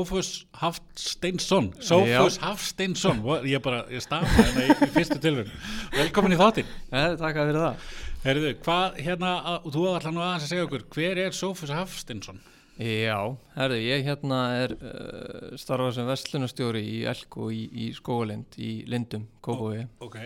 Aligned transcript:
Sófus 0.00 0.46
Hafsteinsson. 0.56 1.74
Sófus 1.84 2.38
Hafsteinsson. 2.40 3.18
Ég 3.44 3.60
bara, 3.60 3.82
ég 3.92 4.00
stafa 4.00 4.28
hérna 4.32 4.62
í, 4.64 4.72
í 4.72 4.88
fyrstu 4.94 5.18
tilvöru 5.20 5.50
velkomin 5.92 6.32
í 6.32 6.38
þáttinn. 6.40 6.70
Ja, 6.88 7.02
Takk 7.20 7.36
fyrir 7.36 7.58
það. 7.58 7.90
Herðu, 8.22 8.52
hvað, 8.64 8.96
hérna, 9.04 9.32
að, 9.50 9.66
þú 9.74 9.82
ætla 9.90 10.12
nú 10.14 10.22
aðeins 10.24 10.46
að 10.46 10.54
segja 10.54 10.64
okkur 10.70 10.86
hver 10.96 11.20
er 11.26 11.36
Sófus 11.36 11.72
Hafsteinsson? 11.74 12.40
Já, 12.80 13.18
herðu, 13.58 13.82
ég 13.84 14.06
hérna 14.08 14.40
er 14.62 14.72
uh, 14.78 15.52
starfað 15.60 15.98
sem 15.98 16.08
vestlunastjóri 16.08 16.80
í 16.80 16.98
Elko 17.12 17.50
í, 17.52 17.66
í 17.68 17.90
Skólind 17.92 18.56
í 18.56 18.70
Lindum, 18.88 19.28
Kópaví 19.44 19.84
Ok, 20.00 20.16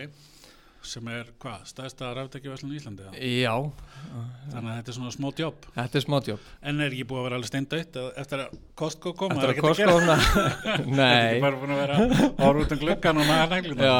sem 0.87 1.07
er 1.11 1.29
hvað, 1.41 1.63
staðista 1.69 2.09
ráftækjuverslun 2.17 2.71
í 2.73 2.79
Íslandi? 2.79 3.05
eða? 3.09 3.19
Já, 3.41 3.55
Þannig 4.51 4.69
að 4.71 4.75
þetta 4.77 4.91
er 4.91 4.95
svona 4.95 5.11
smá 5.15 5.27
jobb 5.41 5.65
þetta 5.75 5.97
er 5.99 6.03
smáttjóp 6.05 6.43
En 6.71 6.81
er 6.85 6.93
ekki 6.95 7.05
búið 7.09 7.19
að 7.19 7.25
vera 7.27 7.37
alveg 7.39 7.49
steindautt 7.51 7.97
eftir 8.21 8.43
að 8.45 8.57
Costco 8.79 9.13
koma? 9.17 9.35
Eftir 9.35 9.49
Er 9.49 9.55
að 9.55 9.61
Costco 9.65 9.83
gera? 9.83 9.95
ofna 9.99 10.15
Þetta 10.25 10.75
er 10.75 10.85
Nei, 10.95 11.23
ekki 11.25 11.41
bara 11.45 11.59
búin 11.63 11.73
að 11.75 11.81
vera 11.81 11.97
ára 12.45 12.61
út 12.65 12.75
um 12.75 12.81
gluggan 12.85 13.21
og 13.23 13.27
næða 13.31 13.47
nægluna 13.55 13.89
já 13.89 13.99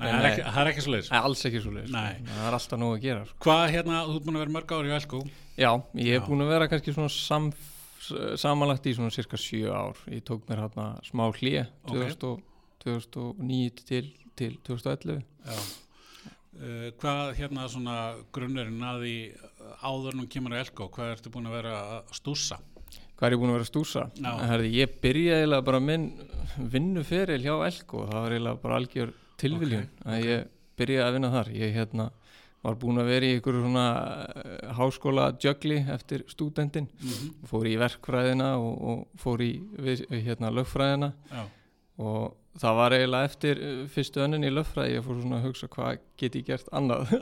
Nei, 0.00 0.06
það 0.06 0.20
er 0.20 0.28
ekki, 0.30 0.44
það 0.46 0.60
er 0.62 0.70
ekki 0.72 0.84
svo 0.86 0.92
leiðis 0.94 1.10
Nei, 1.10 1.20
alls 1.28 1.42
ekki 1.50 1.60
svo 1.64 1.72
leið 1.74 1.90
Nei. 1.96 2.12
Það 2.30 2.46
er 2.50 2.54
alltaf 2.60 2.80
nóg 2.80 2.92
að 2.94 3.02
gera 3.04 3.24
sko. 3.28 3.36
Hvað 3.44 3.64
hérna, 3.74 3.98
þú 4.06 4.14
ert 4.20 4.24
búin 4.28 4.38
að 4.38 4.44
vera 4.44 4.54
mörg 4.54 4.72
ári 4.76 4.88
í 4.92 4.94
Elko 4.96 5.20
Já, 5.60 5.70
ég 6.00 6.14
hef 6.16 6.28
búin 6.30 6.44
að 6.46 6.52
vera 6.54 6.68
kannski 6.72 6.94
svona 6.96 7.12
sam, 7.12 7.50
samanlagt 8.40 8.86
í 8.88 8.94
svona 8.96 9.12
cirka 9.12 9.36
sjö 9.40 9.74
ár 9.76 10.00
Ég 10.08 10.22
tók 10.24 10.46
mér 10.48 10.62
hérna 10.64 10.86
smá 11.04 11.26
hlýja 11.36 11.66
Ok. 11.84 12.16
2009 12.86 13.84
til, 13.90 14.06
til 14.40 14.56
2011 14.64 15.20
Já 15.20 15.60
uh, 16.58 16.88
Hvað 17.00 17.34
hérna 17.38 17.68
svona 17.70 17.96
grunnurinn 18.34 18.82
að 18.86 19.04
því 19.04 19.16
áður 19.84 20.18
nú 20.18 20.26
kemur 20.30 20.56
að 20.56 20.66
Elko 20.66 20.90
hvað 20.94 21.14
ertu 21.14 21.32
búin 21.32 21.48
að 21.50 21.56
vera 21.60 21.74
að 21.96 22.14
stússa? 22.18 22.60
Hvað 23.20 23.26
er 23.28 23.34
ég 23.36 23.42
búin 23.42 23.50
að 23.52 23.58
vera 23.58 23.66
að 23.66 23.72
stúsa? 23.72 24.06
Herði, 24.48 24.70
ég 24.78 24.94
byrjaði 25.02 25.42
eiginlega 25.42 25.66
bara 25.66 25.82
minn 25.84 26.06
vinnuferil 26.72 27.42
hjá 27.44 27.52
Elko. 27.66 28.06
Það 28.08 28.24
var 28.24 28.34
eiginlega 28.34 28.62
bara 28.62 28.78
algjör 28.80 29.12
tilviljun 29.40 29.84
Ok, 29.84 30.06
að 30.06 30.24
ég 30.24 30.48
byrjaði 30.80 31.06
að 31.06 31.16
vinna 31.18 31.32
þar. 31.34 31.52
Ég 31.60 31.76
hérna 31.76 32.06
var 32.60 32.76
búin 32.80 33.00
að 33.00 33.10
vera 33.12 33.28
í 33.28 33.36
ykkur 33.38 33.60
svona 33.60 33.84
uh, 34.00 34.72
háskóla 34.76 35.28
jögli 35.40 35.78
eftir 35.94 36.26
stúdendin 36.28 36.90
Mm 37.00 37.46
fór 37.50 37.68
í 37.68 37.76
verkfræðina 37.80 38.50
og, 38.60 38.74
og 38.90 39.20
fór 39.20 39.42
í 39.44 39.52
við, 39.80 40.04
hérna 40.12 40.52
lögfræðina. 40.54 41.12
Já, 41.30 41.44
og 42.00 42.39
það 42.58 42.78
var 42.80 42.94
eiginlega 42.96 43.28
eftir 43.28 43.60
uh, 43.62 43.82
fyrstu 43.94 44.22
önnin 44.24 44.46
í 44.46 44.50
lögfræði 44.50 44.94
ég 44.96 45.04
fór 45.06 45.18
svona 45.20 45.36
að 45.38 45.44
hugsa 45.46 45.66
hvað 45.70 46.00
get 46.20 46.36
ég 46.36 46.44
gert 46.48 46.68
annað? 46.74 47.02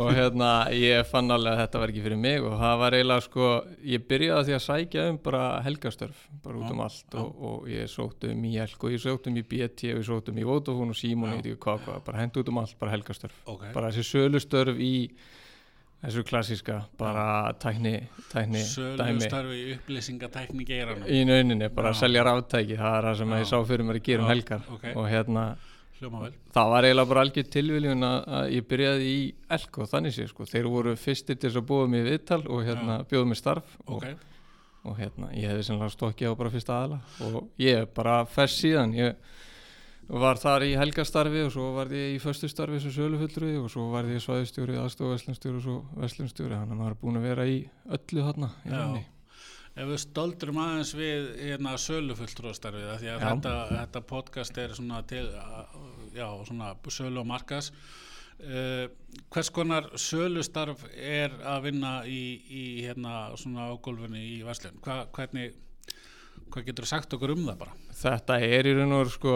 Og 0.00 0.10
hérna 0.16 0.48
ég 0.74 1.06
fann 1.08 1.30
alveg 1.32 1.54
að 1.54 1.60
þetta 1.62 1.82
var 1.82 1.92
ekki 1.92 2.02
fyrir 2.04 2.20
mig 2.20 2.38
og 2.44 2.56
það 2.60 2.74
var 2.82 2.96
eiginlega 2.98 3.26
sko 3.26 3.50
ég 3.94 4.00
byrjaði 4.10 4.48
því 4.48 4.54
að 4.56 4.66
sækja 4.66 5.02
um 5.12 5.18
bara 5.24 5.42
helgastörf 5.64 6.18
bara 6.44 6.60
út 6.60 6.70
um 6.74 6.82
allt 6.84 7.10
og, 7.22 7.28
og 7.50 7.58
ég 7.70 7.90
sótt 7.90 8.26
um 8.28 8.40
í 8.50 8.52
Elko, 8.60 8.84
ég 8.92 9.02
sótt 9.02 9.30
um 9.30 9.38
í 9.38 9.46
BT 9.46 9.94
og 9.94 10.02
ég 10.02 10.08
sótt 10.10 10.32
um 10.32 10.40
í 10.40 10.48
Vodafone 10.50 10.92
og 10.92 10.98
Já. 10.98 11.14
og 11.14 11.30
ég 11.30 11.38
veit 11.38 11.50
ekki 11.52 11.62
hvað, 11.62 11.78
bara 12.10 12.24
hend 12.24 12.40
út 12.42 12.52
um 12.52 12.60
allt, 12.64 12.76
bara 12.82 12.94
helgastörf 12.96 13.36
Ok, 13.50 13.62
bara 13.76 13.92
þessi 13.94 14.04
sölustörf 14.10 14.76
í 14.82 14.94
þessu 16.00 16.22
klassíska, 16.24 16.76
bara 16.98 17.52
tækni, 17.60 17.94
tækni 18.32 18.62
sölu 18.64 18.96
dæmi 19.00 19.24
starfi 19.26 19.58
í 19.58 19.74
upplýsingatækni 19.76 20.64
geiranum. 20.68 21.04
Í 21.08 21.24
nauninni, 21.28 21.68
bara 21.74 21.92
Já. 21.92 21.98
selja 22.04 22.22
ráftæki 22.24 22.78
það 22.78 22.94
er 22.98 23.08
það 23.10 23.18
sem 23.20 23.34
Já. 23.34 23.40
ég 23.42 23.50
sá 23.50 23.58
fyrir 23.68 23.84
mér 23.88 23.98
að 24.00 24.06
gera 24.08 24.22
um 24.22 24.28
Já, 24.28 24.32
helgar. 24.34 24.62
ok. 24.76 24.86
og 24.96 25.10
hérna 25.10 25.44
það 26.00 26.70
var 26.72 26.86
eiginlega 26.88 27.08
bara 27.10 27.22
algjör 27.26 27.48
tilviljun 27.52 28.06
að, 28.08 28.46
ég 28.54 28.64
byrjaði 28.70 29.08
í 29.12 29.20
Elko 29.52 29.84
þannig 29.90 30.14
sé 30.16 30.24
sko, 30.30 30.46
þeir 30.48 30.68
voru 30.72 30.94
fyrstir 30.96 31.36
til 31.36 31.50
þess 31.50 31.60
að 31.60 31.66
búa 31.68 31.86
mig 31.92 32.06
viðtal 32.06 32.40
og 32.48 32.62
hérna 32.64 32.96
bjóða 33.10 33.28
mig 33.28 33.36
starf 33.36 33.76
og, 33.84 33.98
Ok, 33.98 34.06
og 34.88 34.96
hérna 34.96 35.28
ég 35.36 35.52
hefði 35.52 35.66
sennilega 35.68 35.92
stokkið 35.92 36.32
á 36.32 36.40
bara 36.40 36.54
fyrsta 36.54 36.78
aðla 36.86 37.00
og 37.28 37.50
ég 37.60 37.82
er 37.82 37.90
bara 37.92 38.22
fers 38.24 38.56
síðan 38.62 38.96
ég 38.96 39.14
var 40.10 40.40
þar 40.42 40.64
í 40.66 40.74
helgastarfi 40.78 41.44
og 41.46 41.52
svo 41.54 41.68
var 41.76 41.92
ég 41.94 42.16
í 42.16 42.18
föstu 42.22 42.50
starfi 42.50 42.80
sem 42.82 42.92
sölufullri 42.94 43.54
og 43.60 43.70
svo 43.70 43.86
var 43.92 44.08
ég 44.10 44.22
svæðistjóri, 44.24 44.78
aðstofverslunstjóri 44.82 45.60
og 45.60 45.64
svo 45.64 45.76
verslunstjóri, 46.00 46.56
þannig 46.56 46.74
að 46.74 46.80
maður 46.82 46.96
er 46.96 47.00
búin 47.04 47.20
að 47.20 47.26
vera 47.28 47.46
í 47.46 47.56
öllu 47.86 48.26
þarna 48.26 48.50
í 48.64 48.72
rauninni. 48.74 49.04
ef 49.70 49.90
við 49.92 50.02
stöldrum 50.02 50.60
aðeins 50.64 50.92
við 50.98 51.30
hérna 51.44 51.76
sölufulltróðstarfið 51.86 52.92
því 53.04 53.12
að 53.14 53.24
þetta, 53.28 53.56
þetta 53.76 54.04
podcast 54.10 54.62
er 54.64 54.76
svona 54.78 55.02
til 55.06 55.26
já, 56.16 56.26
svona 56.48 56.74
sölu 56.90 57.22
og 57.22 57.30
markas 57.30 57.70
uh, 57.70 58.86
hvers 59.30 59.54
konar 59.54 59.90
sölustarf 59.94 60.84
er 60.96 61.38
að 61.46 61.70
vinna 61.70 61.96
í, 62.06 62.22
í 62.50 62.64
hérna 62.82 63.28
svona 63.38 63.70
ágólfunni 63.70 64.26
í 64.34 64.38
Vaslun 64.46 64.82
Hva, 64.82 65.04
hvernig 65.14 65.54
hvað 66.52 66.68
getur 66.68 66.86
þú 66.86 66.90
sagt 66.90 67.16
okkur 67.16 67.32
um 67.34 67.42
það 67.48 67.58
bara? 67.62 67.74
Þetta 68.00 68.38
er 68.46 68.68
í 68.68 68.72
raun 68.76 68.94
og 68.96 69.02
veru 69.04 69.12
sko, 69.14 69.34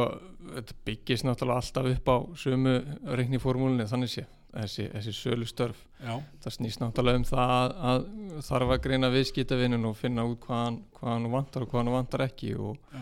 þetta 0.54 0.76
byggist 0.88 1.26
náttúrulega 1.26 1.62
alltaf 1.62 1.90
upp 1.90 2.10
á 2.10 2.16
sömu 2.44 2.74
reikniformúlinni 3.20 3.86
þannig 3.90 4.12
sé, 4.12 4.24
þessi, 4.54 4.86
þessi 4.92 5.14
sölustörf. 5.18 5.82
Já, 6.04 6.14
það 6.44 6.56
snýst 6.58 6.82
náttúrulega 6.82 7.20
um 7.22 7.26
það 7.28 7.54
að, 7.58 7.74
að 7.90 8.06
þarf 8.48 8.74
að 8.76 8.82
greina 8.86 9.12
viðskiptavinnun 9.14 9.90
og 9.90 9.98
finna 9.98 10.26
út 10.28 10.40
hvað 10.44 10.64
hann, 10.64 10.80
hvað 10.98 11.12
hann 11.16 11.30
vantar 11.34 11.66
og 11.66 11.72
hvað 11.72 11.84
hann 11.84 11.94
vantar 11.96 12.26
ekki 12.28 12.54
og, 12.60 12.96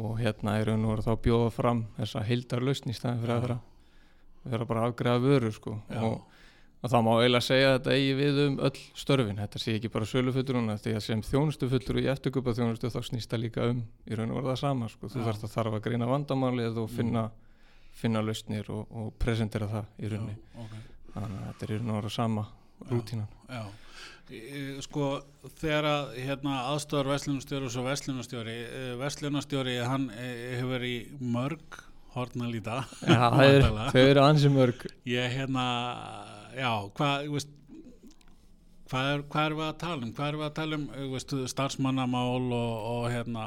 og 0.00 0.14
hérna 0.20 0.58
er 0.60 0.70
raun 0.72 0.86
og 0.88 0.94
veru 0.96 1.06
þá 1.06 1.24
bjóða 1.28 1.50
fram 1.54 1.84
þessa 1.98 2.24
heildar 2.26 2.64
lausn 2.66 2.90
í 2.90 2.96
staðin 2.96 3.22
fyrir 3.24 3.54
Já. 3.54 3.58
að 3.60 4.54
vera, 4.54 4.68
bara 4.72 4.86
afgreða 4.88 5.22
vöru 5.24 5.52
sko 5.52 5.76
já, 5.90 6.00
og, 6.08 6.22
og 6.80 6.92
það 6.92 7.04
má 7.04 7.10
eiginlega 7.18 7.44
segja 7.44 7.70
að 7.70 7.74
þetta 7.76 7.96
eigi 7.96 8.12
við 8.16 8.38
um 8.46 8.54
öll 8.68 8.82
störfin, 9.02 9.40
þetta 9.42 9.60
sé 9.60 9.74
ekki 9.76 9.90
bara 9.92 10.08
sölufulluruna 10.08 10.76
því 10.80 10.94
að 10.96 11.04
sem 11.04 11.24
þjónustufullur 11.28 12.00
í 12.00 12.06
eftirkupa 12.12 12.54
þjónustu 12.56 12.92
þá 12.94 13.00
snýst 13.08 13.34
það 13.34 13.42
líka 13.44 13.66
um 13.68 13.82
í 14.08 14.16
raun 14.16 14.32
og 14.32 14.40
veru 14.40 14.50
það 14.52 14.62
sama 14.62 14.88
sko, 14.92 15.10
þú 15.12 15.26
þarfst 15.26 15.44
að 15.48 15.56
þarf 15.56 15.76
að 15.76 15.84
greina 15.88 16.08
vandamálið 16.08 16.80
og 16.80 16.88
finna, 16.94 17.26
finna 18.00 18.24
lausnir 18.24 18.72
og, 18.72 18.86
og 18.88 19.12
presentera 19.20 19.68
það 19.68 19.92
í 20.00 20.14
rauninni. 20.14 20.38
já, 20.40 20.64
ok. 20.64 20.80
Þannig 21.10 21.36
að 21.36 21.46
þetta 21.50 21.66
er 21.68 21.74
í 21.74 21.78
raun 21.80 21.92
og 21.92 22.00
veru 22.00 22.14
sama 22.16 22.46
rútínan. 22.88 23.28
sko 24.80 25.06
þegar 25.58 25.86
að 25.90 26.10
hérna, 26.22 26.56
aðstofar 26.70 27.12
verslunarstjóri 27.12 27.66
og 27.66 27.72
svo 27.74 27.82
verslunarstjóri 27.84 28.56
eh, 28.62 28.90
verslunarstjóri 29.00 29.78
hann 29.82 30.06
eh, 30.14 30.60
hefur 30.60 30.84
í 30.86 30.96
mörg 31.18 31.80
horn 32.14 32.44
að 32.46 32.54
líta. 32.56 32.82
Já, 33.04 33.26
það 33.34 33.44
er, 33.44 33.56
Væntanlega. 33.56 33.88
þau 33.94 34.04
eru 34.04 34.22
ansi 34.24 34.52
mörg. 34.54 34.86
Ég 35.10 35.34
hérna 35.34 35.66
já, 36.56 36.70
hvað 36.98 37.26
þú 37.26 37.36
veist, 37.36 37.56
hvað 38.90 39.10
er, 39.12 39.24
hvað 39.32 39.48
erum 39.48 39.60
við 39.60 39.68
að 39.68 39.80
tala 39.84 40.06
um? 40.06 40.12
Hvað 40.16 40.28
erum 40.30 40.42
við 40.42 40.48
að 40.48 40.56
tala 40.60 40.78
um 40.78 40.86
þú 40.94 41.08
veist, 41.14 41.34
starfsmannamál 41.54 42.46
og, 42.58 42.72
og 42.94 43.10
hérna 43.12 43.46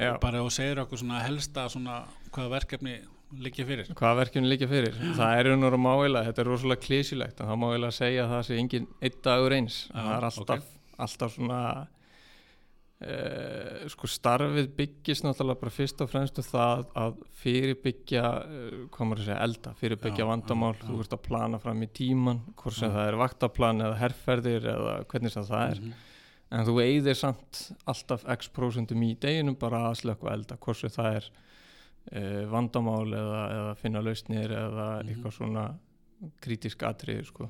Já. 0.00 0.14
bara 0.20 0.40
og 0.44 0.52
segir 0.54 0.80
okkur 0.80 1.02
svona 1.02 1.20
helsta 1.20 1.66
svona 1.68 2.02
hvaða 2.32 2.54
verkefni 2.54 2.98
liggja 3.44 3.66
fyrir? 3.68 3.90
Hvað 3.98 4.20
verkefni 4.24 4.50
líka 4.50 4.68
fyrir? 4.70 4.96
Það 5.18 5.38
er 5.38 5.50
raun 5.50 5.68
og 5.68 5.78
máilega, 5.82 6.24
þetta 6.30 6.42
er 6.42 6.50
rosalega 6.50 6.84
klísilegt 6.86 7.40
en 7.40 7.50
það 7.50 7.60
má 7.60 7.66
eiginlega 7.70 7.98
segja 7.98 8.24
að 8.24 8.34
það 8.34 8.44
sé 8.48 8.60
engin 8.62 8.86
einn 9.00 9.18
dagur 9.26 9.56
eins. 9.58 9.80
Já, 9.90 9.98
það 9.98 10.12
er 10.16 10.28
alltaf, 10.30 10.70
alltaf 11.06 11.34
svona 11.36 11.60
Uh, 13.00 13.86
sko 13.88 14.04
starfið 14.12 14.66
byggist 14.76 15.24
náttúrulega 15.24 15.56
bara 15.62 15.72
fyrst 15.72 16.02
og 16.04 16.10
fremst 16.12 16.36
um 16.36 16.44
það 16.44 16.82
að 17.00 17.14
fyrirbyggja 17.40 18.24
hvað 18.92 19.06
maður 19.08 19.22
að 19.22 19.28
segja 19.30 19.44
elda, 19.46 19.70
fyrirbyggja 19.78 20.20
Já, 20.20 20.28
vandamál 20.28 20.74
já, 20.74 20.82
já. 20.82 20.88
þú 20.90 20.98
ert 21.00 21.14
að 21.16 21.22
plana 21.24 21.60
fram 21.62 21.80
í 21.80 21.88
tíman 21.96 22.42
hvort 22.60 22.76
sem 22.76 22.92
það 22.92 23.08
er 23.08 23.16
vaktaplan 23.22 23.80
eða 23.86 23.96
herrferðir 24.02 24.66
eða 24.74 24.92
hvernig 25.08 25.32
sem 25.32 25.46
það 25.48 25.64
er 25.70 25.80
Mhm. 25.80 25.94
en 26.58 26.66
þú 26.68 26.74
eigðir 26.84 27.16
samt 27.16 27.62
alltaf 27.88 28.26
x 28.36 28.48
prosentum 28.52 29.02
í 29.08 29.14
deginum 29.18 29.56
bara 29.58 29.80
að 29.88 29.96
slökka 30.02 30.32
elda 30.34 30.58
hvort 30.60 30.76
sem 30.82 30.90
það 30.90 31.16
er 31.16 31.30
uh, 31.30 32.44
vandamál 32.52 33.08
eða, 33.16 33.40
eða 33.56 33.74
finna 33.80 34.02
lausnir 34.04 34.50
eða 34.52 34.90
Mhm. 35.00 35.08
eitthvað 35.08 35.32
svona 35.38 35.64
kritísk 36.44 36.82
atriði 36.84 37.24
sko 37.32 37.48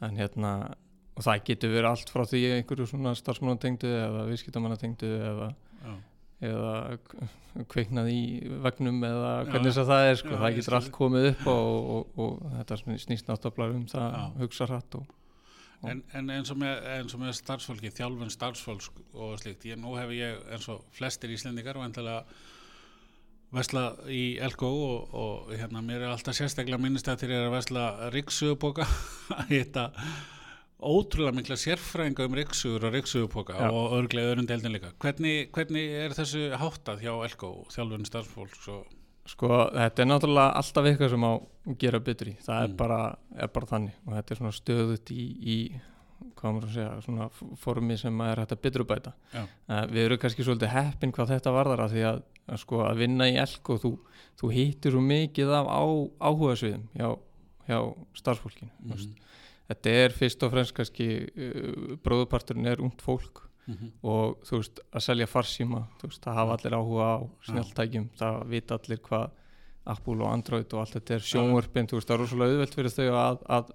en 0.00 0.16
hérna 0.16 0.74
og 1.14 1.22
það 1.22 1.44
getur 1.48 1.74
verið 1.74 1.90
allt 1.90 2.10
frá 2.10 2.24
því 2.26 2.42
einhverju 2.58 2.86
svona 2.90 3.14
starfsmannatengdu 3.18 3.90
eða 3.94 4.24
viðskiptamannatengdu 4.30 5.10
eða, 5.30 5.48
eða 6.44 6.72
kveiknað 7.70 8.08
í 8.10 8.22
vegnum 8.64 9.02
eða 9.06 9.34
hvernig 9.48 9.70
þess 9.70 9.82
að 9.84 9.92
það 9.92 10.06
er 10.08 10.16
sko, 10.20 10.32
já, 10.32 10.38
það 10.42 10.56
getur 10.58 10.78
allt 10.80 10.94
komið 10.96 11.28
upp 11.30 11.44
og, 11.52 11.92
og, 11.96 12.16
og, 12.24 12.40
þetta 12.56 12.80
sn- 12.80 13.02
snýst 13.04 13.30
náttúrulega 13.30 13.78
um 13.78 13.84
það 13.92 14.08
Já. 14.16 14.24
hugsa 14.42 14.68
hratt 14.70 14.98
og. 14.98 15.12
En, 15.84 16.00
en 16.16 16.30
eins, 16.32 16.48
og 16.50 16.56
með, 16.56 17.12
með 17.20 17.32
starfsfólki, 17.36 17.90
þjálfun 17.92 18.32
starfsfólk 18.32 19.00
og 19.20 19.34
slíkt, 19.42 19.66
ég, 19.68 19.76
nú 19.78 19.92
hef 19.98 20.10
ég 20.16 20.38
eins 20.56 20.66
og 20.72 20.80
flestir 20.96 21.34
íslendingar 21.34 21.76
vantilega 21.76 22.24
vesla 23.54 23.82
í 24.10 24.22
Elko 24.42 24.66
og, 24.66 25.12
og 25.14 25.52
hérna 25.54 25.82
mér 25.84 26.06
er 26.06 26.14
alltaf 26.14 26.34
sérstaklega 26.34 26.80
minnist 26.80 27.06
að 27.12 27.22
þeir 27.22 27.34
eru 27.36 27.50
að 27.50 27.56
vesla 27.58 27.84
riksuguboka 28.14 28.86
að 29.38 29.52
hitta 29.52 29.90
ótrúlega 30.82 31.36
mikla 31.38 31.56
sérfræðinga 31.60 32.26
um 32.28 32.34
riksugur 32.36 32.84
og 32.88 32.92
riksuguboka 32.96 33.54
Já. 33.56 33.68
og 33.70 33.92
örglega 34.00 34.32
öðrum 34.34 34.46
deildin 34.48 34.74
líka. 34.74 34.90
Hvernig, 35.00 35.48
hvernig 35.54 35.94
er 36.04 36.10
þessu 36.16 36.50
háttað 36.60 37.00
hjá 37.06 37.14
Elko, 37.28 37.52
þjálfun 37.72 38.06
starfsfólks 38.08 38.68
og 38.74 38.84
sko 39.30 39.48
þetta 39.72 40.02
er 40.04 40.08
náttúrulega 40.10 40.52
alltaf 40.60 40.84
eitthvað 40.90 41.10
sem 41.14 41.24
á 41.24 41.32
gera 41.80 42.00
betur 42.04 42.28
í 42.28 42.36
það 42.44 42.62
er, 42.62 42.68
Mm. 42.68 42.76
bara, 42.76 42.98
er 43.40 43.48
bara 43.48 43.66
þannig 43.70 43.94
og 44.06 44.12
þetta 44.18 44.30
er 44.34 44.36
svona 44.42 44.52
stöðut 44.58 45.10
í, 45.14 45.24
í 45.40 45.56
hvað 46.34 46.52
maður 46.54 46.68
að 46.68 46.74
segja, 46.74 47.00
svona 47.06 47.30
formi 47.56 47.96
sem 47.98 48.20
er 48.20 48.36
hægt 48.42 48.52
að 48.52 48.60
bytrubæta. 48.66 49.12
Já. 49.32 49.42
Uh, 49.68 49.86
við 49.88 50.04
erum 50.04 50.18
kannski 50.18 50.44
svolítið 50.44 50.72
heppin 50.74 51.12
hvað 51.12 51.32
þetta 51.32 51.52
varðar 51.54 51.80
að 51.86 51.94
því 51.94 52.02
að, 52.10 52.20
að 52.52 52.60
sko 52.60 52.80
að 52.84 52.96
vinna 53.00 53.28
í 53.30 53.36
elko 53.40 53.78
þú, 53.80 53.92
þú 54.40 54.50
hittir 54.52 54.92
svo 54.92 55.00
mikið 55.00 55.54
af 55.56 55.66
á, 55.72 55.82
áhuga 56.20 56.56
sviðum 56.60 56.84
hjá, 56.92 57.08
hjá 57.68 57.78
starfsfólkinu. 58.20 58.70
Mm. 58.84 59.14
Þetta 59.68 59.90
er 60.04 60.12
fyrst 60.12 60.42
og 60.44 60.50
fremst 60.52 60.74
kannski 60.76 61.06
uh, 61.24 61.96
bróðuparturinn 62.04 62.66
er 62.68 62.82
ungt 62.84 63.00
fólk 63.04 63.42
Mhm. 63.64 63.92
og 64.04 64.42
þú 64.44 64.58
veist 64.60 64.80
að 64.92 65.00
selja 65.06 65.26
farsíma, 65.26 65.78
þú 65.96 66.08
veist 66.10 66.20
það 66.26 66.34
hafa 66.36 66.56
allir 66.58 66.74
áhuga 66.76 67.06
á 67.16 67.18
snjáltækjum, 67.48 68.08
það 68.20 68.34
vita 68.50 68.76
allir 68.76 68.98
hvað 69.06 69.30
Apple 69.86 70.20
og 70.20 70.28
Android 70.34 70.74
og 70.74 70.80
allt 70.82 70.92
þetta 70.98 71.14
er 71.16 71.24
sjónvörpin, 71.30 71.88
þú 71.88 71.96
veist 71.96 72.08
það 72.10 72.14
er 72.14 72.20
rosalega 72.20 72.52
auðvelt 72.52 72.74
fyrir 72.76 72.92
þau 72.92 73.08
að, 73.22 73.38
að, 73.56 73.72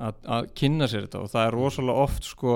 að, 0.00 0.14
að 0.24 0.46
kynna 0.54 0.86
sér 0.88 1.02
þetta 1.06 1.20
og 1.20 1.30
það 1.32 1.46
er 1.46 1.52
rosalega 1.56 2.02
oft 2.06 2.24
sko 2.24 2.52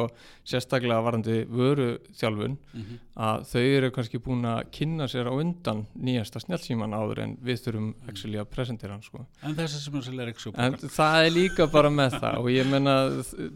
sérstaklega 0.46 1.02
varandi 1.04 1.44
vöru 1.50 1.98
þjálfun 2.16 2.56
Mhm. 2.76 2.98
að 3.16 3.44
þau 3.50 3.62
eru 3.76 3.90
kannski 3.90 4.18
búin 4.20 4.42
að 4.44 4.70
kynna 4.72 5.06
sér 5.08 5.26
á 5.28 5.32
undan 5.32 5.86
nýjasta 5.96 6.40
snjálfsíman 6.40 6.92
áður 6.96 7.18
en 7.22 7.36
við 7.44 7.60
þurfum 7.64 7.94
actually 8.08 8.38
að 8.38 8.50
presentera 8.50 8.92
hann 8.92 9.02
sko 9.02 9.26
En 9.42 9.54
þessi 9.54 9.80
sem 9.84 9.94
er 9.96 10.00
sérlega 10.02 10.28
ekki 10.32 10.40
svo 10.46 10.52
En 10.56 10.72
það 10.76 11.26
er 11.26 11.30
líka 11.34 11.66
bara 11.72 11.90
með 11.90 12.18
það 12.20 12.38
og 12.38 12.48
ég 12.52 12.70
menna 12.70 12.96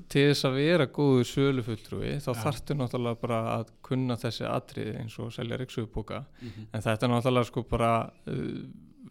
til 0.09 0.27
þess 0.31 0.45
að 0.45 0.55
vera 0.61 0.87
góður 0.87 1.25
sölufulltrúi 1.33 2.15
þá 2.21 2.31
Já. 2.35 2.43
þarftu 2.45 2.75
náttúrulega 2.77 3.21
bara 3.21 3.41
að 3.59 3.67
kunna 3.83 4.17
þessi 4.17 4.45
atriði 4.49 4.99
eins 5.01 5.19
og 5.19 5.33
selja 5.33 5.57
reyksugubóka 5.61 6.25
Mhm. 6.43 6.67
en 6.73 6.81
þetta 6.83 7.03
er 7.05 7.09
náttúrulega 7.15 7.47
sko 7.47 7.63
bara 7.69 8.11
uh, 8.27 8.35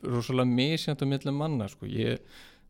rosalega 0.03 0.47
misjant 0.47 1.01
um 1.01 1.09
milli 1.09 1.31
manna 1.31 1.67
sko 1.67 1.85
ég, 1.85 2.19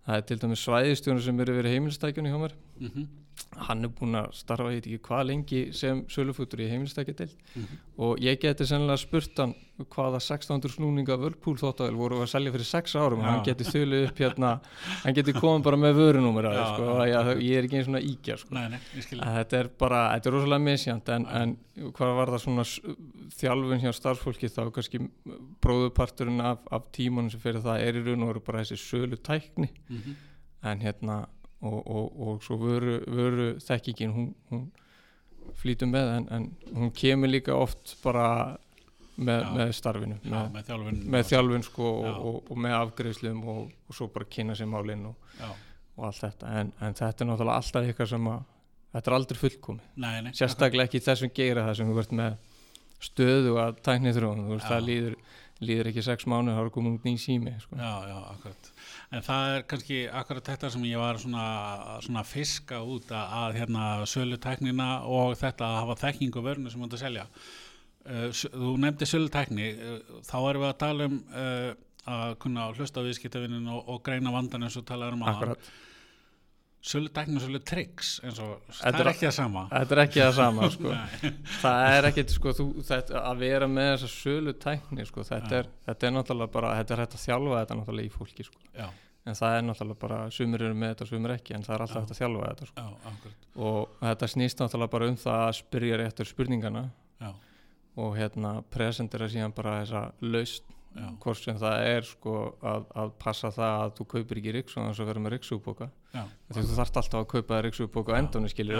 það 0.09 0.17
er 0.17 0.25
til 0.29 0.37
dæmis 0.41 0.63
svæðistjónu 0.65 1.21
sem 1.21 1.39
eru 1.43 1.53
verið 1.59 1.73
heimilstækjunni 1.75 2.31
hjá 2.33 2.39
mér 2.41 2.53
Mhm. 2.79 3.07
Hann 3.67 3.83
er 3.83 3.89
búinn 3.89 4.15
að 4.19 4.33
starfa 4.33 4.69
ég 4.71 4.79
veit 4.79 4.87
ekki 4.89 4.99
hvað 5.07 5.25
lengi 5.29 5.61
sem 5.73 6.03
sölufútur 6.11 6.59
í 6.63 6.67
heimilstækjadeild 6.69 7.35
Mhm. 7.55 7.77
og 7.97 8.19
ég 8.19 8.39
geti 8.39 8.65
sennilega 8.67 8.97
spurt 9.01 9.37
hann 9.37 9.53
hvaða 9.79 10.19
1600 10.19 10.69
snúninga 10.75 11.15
vörpúl 11.17 11.57
þóttavel 11.57 11.95
voru 11.95 12.19
að 12.21 12.27
selja 12.33 12.51
fyrir 12.51 12.67
6 12.67 12.95
árum 12.99 13.19
Já. 13.21 13.25
hann 13.29 13.43
geti 13.45 13.63
þölu 13.63 14.01
upp 14.09 14.17
hérna 14.19 14.59
hann 15.03 15.13
geti 15.15 15.33
komið 15.33 15.63
bara 15.63 15.77
með 15.77 15.95
vörunúmer 15.99 16.45
að 16.49 16.57
þið 16.59 16.73
sko, 16.75 16.89
og 16.89 17.07
ég, 17.07 17.41
ég 17.49 17.57
er 17.57 17.63
ekki 17.63 17.77
eins 17.79 17.85
svona 17.87 18.01
íkja 18.03 18.37
sko. 18.37 18.53
Nei, 18.55 18.67
nei, 18.69 18.79
þetta 18.95 19.59
er 19.59 19.69
bara, 19.79 20.01
þetta 20.19 20.27
er 20.27 20.33
rosalega 20.33 20.63
misjant 20.63 21.09
en, 21.09 21.25
en 21.27 21.57
hvað 21.95 22.15
var 22.19 22.27
það 22.27 22.43
svona 22.43 22.65
þjálfun 23.39 23.81
hjá 23.85 23.93
starfsfólki 23.95 24.49
þá 24.51 24.61
kannski 24.75 24.99
bróðuparturinn 25.63 26.41
af, 26.43 26.59
af 26.71 26.87
tímanum 26.95 27.31
sem 27.31 27.39
fyrir 27.41 27.61
það 27.63 27.83
er 27.87 27.99
í 27.99 28.03
raun 28.05 28.23
og 28.25 28.33
veru 28.33 28.43
bara 28.45 28.63
þessi 28.63 28.77
sölu 28.83 29.17
tækni 29.17 29.69
Mhm. 29.89 30.15
en 30.63 30.79
hérna 30.83 31.25
og, 31.61 31.79
og, 31.79 32.19
og 32.27 32.43
svo 32.45 32.57
vöru, 32.61 32.99
vöru 33.07 33.49
þekkingin 33.63 34.15
hún, 34.15 34.29
hún 34.51 34.65
flýtur 35.59 35.89
með 35.91 36.11
en, 36.15 36.27
en 36.35 36.49
hún 36.75 36.91
kemur 36.95 37.31
líka 37.31 37.55
oft 37.57 37.97
bara 38.03 38.27
með, 39.19 39.41
Já. 39.43 39.49
með 39.57 39.73
starfinu 39.75 40.19
Já, 40.21 40.29
með, 40.29 40.51
með 40.53 40.69
þjálfun 40.69 41.01
með 41.15 41.25
þjálfun 41.31 41.65
sko 41.67 41.89
og, 41.89 42.21
og, 42.29 42.37
og 42.53 42.61
með 42.65 42.77
afgreðslum 42.77 43.41
og, 43.53 43.73
og 43.89 43.97
svo 43.97 44.07
bara 44.13 44.29
kynna 44.31 44.55
sér 44.55 44.69
málinn 44.71 45.09
og, 45.09 45.33
allt 46.09 46.23
þetta. 46.23 46.53
En, 46.61 46.71
en 46.79 46.95
þetta 46.95 47.25
er 47.25 47.29
náttúrulega 47.31 47.59
alltaf 47.63 47.89
eitthvað 47.89 48.13
sem 48.13 48.31
að 48.31 48.45
þetta 48.93 49.11
er 49.11 49.17
aldrei 49.19 49.39
fullkomi 49.43 49.91
nei, 50.01 50.13
nei 50.25 50.31
sérstaklega 50.37 50.89
ekki 50.89 51.03
þessum 51.05 51.33
geira 51.35 51.67
það 51.67 51.79
sem 51.81 51.91
þú 51.91 52.01
ert 52.03 52.15
með 52.21 52.37
stöðu 53.09 53.59
að 53.61 53.83
tækni 53.85 54.13
Já. 54.63 54.69
það 54.69 54.87
líður, 54.87 55.19
líður 55.63 55.89
ekki 55.91 56.03
sex 56.05 56.27
mánu 56.29 56.55
þá 56.55 56.61
er 56.63 56.71
komið 56.75 56.97
út 56.97 57.07
ný 57.07 57.15
sími 57.19 57.55
sko. 57.59 57.77
Já, 57.79 57.93
já, 58.07 58.17
akkurat. 58.33 58.69
En 59.09 59.25
það 59.25 59.55
er 59.55 59.65
kannski 59.71 59.97
akkurat 60.21 60.51
þetta 60.51 60.69
sem 60.75 60.85
ég 60.87 61.01
var 61.01 61.19
svona, 61.19 61.47
svona 62.05 62.23
fiska 62.27 62.79
út 62.85 63.11
að, 63.11 63.33
að 63.41 63.57
hérna 63.59 63.87
sölutæknina 64.09 64.89
og 65.09 65.35
þetta 65.39 65.67
að 65.67 65.79
hafa 65.81 65.97
þekkingu 66.05 66.45
vörnu 66.45 66.71
sem 66.71 66.81
þú 66.81 66.89
ert 66.89 66.97
að 66.97 67.03
selja. 67.03 67.27
Uh, 68.09 68.29
þú 68.31 68.73
nefndi 68.79 69.09
sölutækni, 69.09 69.69
uh, 69.75 70.17
þá 70.25 70.37
erum 70.39 70.63
við 70.63 70.69
að 70.69 70.81
tala 70.85 71.09
um 71.09 71.19
uh, 71.29 71.69
að 72.09 72.33
kunna 72.41 72.69
hlusta 72.73 73.03
á 73.03 73.05
viðskiptavinin 73.05 73.67
og, 73.69 73.83
og 73.91 74.01
greina 74.05 74.33
vandan 74.33 74.65
eins 74.65 74.77
og 74.79 74.87
tala 74.87 75.11
um 75.13 75.25
að 75.27 75.57
akkurat 76.79 76.87
sölutækni 76.87 77.35
og 77.35 77.41
sölutryggs 77.43 78.09
eins 78.23 78.39
og 78.39 78.61
það 78.71 78.99
er 78.99 79.07
ekki 79.11 79.25
það 79.27 79.33
sama. 79.35 79.63
Þetta 79.71 79.95
er 79.95 80.01
ekki 80.03 80.21
það 80.21 80.33
sama 80.37 80.69
sko. 80.71 80.93
Það 81.63 81.97
er 81.97 82.07
ekkert 82.09 82.31
sko, 82.31 82.53
þú, 82.55 82.65
þetta, 82.87 83.19
að 83.19 83.37
vera 83.43 83.67
með 83.67 83.89
þessa 83.91 84.09
sölu 84.13 84.53
tækni 84.53 85.05
sko, 85.05 85.23
þetta, 85.27 85.59
er, 85.59 85.69
þetta 85.85 86.07
er 86.07 86.15
náttúrulega 86.15 86.53
bara 86.53 86.71
þetta 86.79 86.93
er 86.95 87.03
hægt 87.03 87.17
að 87.17 87.25
þjálfa 87.25 87.59
þetta 87.59 87.77
náttúrulega 87.79 88.07
í 88.07 88.13
fólki 88.13 88.47
sko. 88.47 88.59
En 89.27 89.35
það 89.35 89.57
er 89.57 89.67
náttúrulega 89.67 89.99
bara 89.99 90.21
sumir 90.31 90.63
eru 90.63 90.79
með 90.79 90.93
þetta 90.95 91.09
sumir 91.11 91.35
ekki 91.35 91.53
en 91.57 91.67
það 91.67 91.75
er 91.75 91.83
alltaf 91.85 92.01
hægt 92.05 92.15
að 92.15 92.21
þjálfa 92.21 92.49
þetta 92.53 92.69
sko. 92.71 92.87
já, 92.87 93.35
og 93.67 94.01
þetta 94.07 94.31
snýst 94.33 94.63
náttúrulega 94.63 94.93
bara 94.95 95.09
um 95.11 95.19
það 95.19 95.43
að 95.49 95.55
spyrja 95.59 95.99
réttur 95.99 96.31
spurningana 96.31 96.89
Já, 97.19 97.33
og 97.99 98.15
hérna 98.15 98.61
presentera 98.71 99.27
síðan 99.27 99.51
bara 99.51 99.81
þessa 99.83 100.05
laust 100.23 100.63
hvort 101.21 101.37
sem 101.37 101.57
það 101.61 101.83
er 101.85 102.07
sko 102.07 102.33
að, 102.65 102.85
að 102.97 103.11
passa 103.21 103.51
það 103.53 103.75
að 103.83 103.91
þú 103.99 104.05
kaupir 104.15 104.39
ekki 104.41 104.53
riksu 104.55 104.79
þannig 104.79 104.99
að 104.99 105.09
vera 105.11 105.19
með 105.25 105.33
riksugbóka 105.35 105.87
já. 106.13 106.23
því 106.49 106.63
þú 106.65 106.75
þarft 106.79 106.97
alltaf 107.01 107.19
að 107.21 107.27
kaupa 107.35 107.61
riksugbóka 107.61 108.15
á 108.15 108.19
endunni 108.19 108.79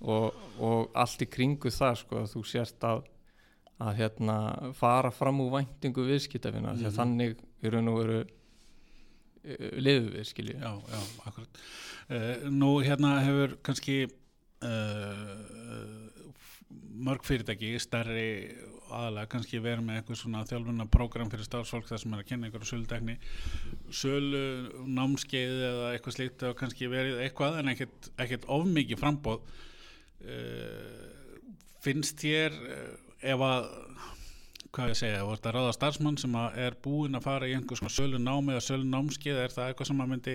og, 0.00 0.34
og 0.58 0.90
allt 0.96 1.22
í 1.22 1.28
kringu 1.28 1.70
það 1.70 1.94
sko 2.02 2.22
að 2.22 2.32
þú 2.32 2.44
sérst 2.48 2.88
að 2.88 3.04
að 3.78 3.94
hérna 4.00 4.38
fara 4.74 5.10
fram 5.14 5.38
úr 5.44 5.52
væntingu 5.54 6.02
viðskiptafina 6.08 6.72
að 6.72 6.80
Mhm. 6.82 6.96
þannig 6.96 7.36
í 7.62 7.70
raun 7.70 7.88
og 7.92 7.98
veru 8.00 8.24
liðu 9.78 10.10
við 10.16 10.24
skilji 10.26 10.56
Já, 10.58 10.72
já, 10.90 11.00
akkurat. 11.28 11.60
Uh, 12.08 12.48
nú 12.50 12.72
hérna 12.82 13.20
hefur 13.22 13.54
kannski 13.62 14.08
uh, 14.64 16.08
mörg 16.98 17.22
fyrirtæki, 17.24 17.76
stærri 17.80 18.26
aðalega 18.94 19.30
kannski 19.34 19.60
verið 19.62 19.84
með 19.86 20.00
eitthvað 20.00 20.20
svona 20.22 20.44
þjálfuna 20.48 20.86
prógram 20.92 21.30
fyrir 21.32 21.46
starfsfólk 21.46 21.88
þar 21.88 22.02
sem 22.02 22.14
er 22.14 22.22
að 22.22 22.28
kenna 22.30 22.48
einhverju 22.48 22.70
sölutekni 22.70 23.16
sölu 24.00 24.42
námskeið 24.98 25.62
eða 25.70 25.92
eitthvað 25.94 26.16
slíkt 26.16 26.44
og 26.48 26.56
kannski 26.58 26.90
verið 26.92 27.22
eitthvað 27.24 27.60
en 27.62 27.72
ekkert, 27.74 28.10
ekkert 28.20 28.48
of 28.54 28.66
mikið 28.68 29.02
frambóð 29.02 29.40
uh, 30.24 31.06
finnst 31.84 32.20
þér 32.22 32.58
uh, 32.58 32.92
ef 33.32 33.46
að 33.48 33.70
hvað 34.74 34.92
ég 34.92 35.00
segja, 35.00 35.24
ert 35.24 35.48
að 35.48 35.56
ráða 35.56 35.72
starfsmann 35.74 36.20
sem 36.20 36.34
er 36.60 36.76
búinn 36.84 37.16
að 37.18 37.24
fara 37.24 37.48
í 37.48 37.54
einhvers 37.56 37.80
svona 37.80 37.94
sölu 37.94 38.20
námi 38.20 38.52
eða 38.54 38.66
sölu 38.66 38.86
námskeið, 38.86 39.40
er 39.42 39.54
það 39.54 39.70
eitthvað 39.72 39.88
sem 39.90 40.02
að 40.04 40.10
myndi, 40.12 40.34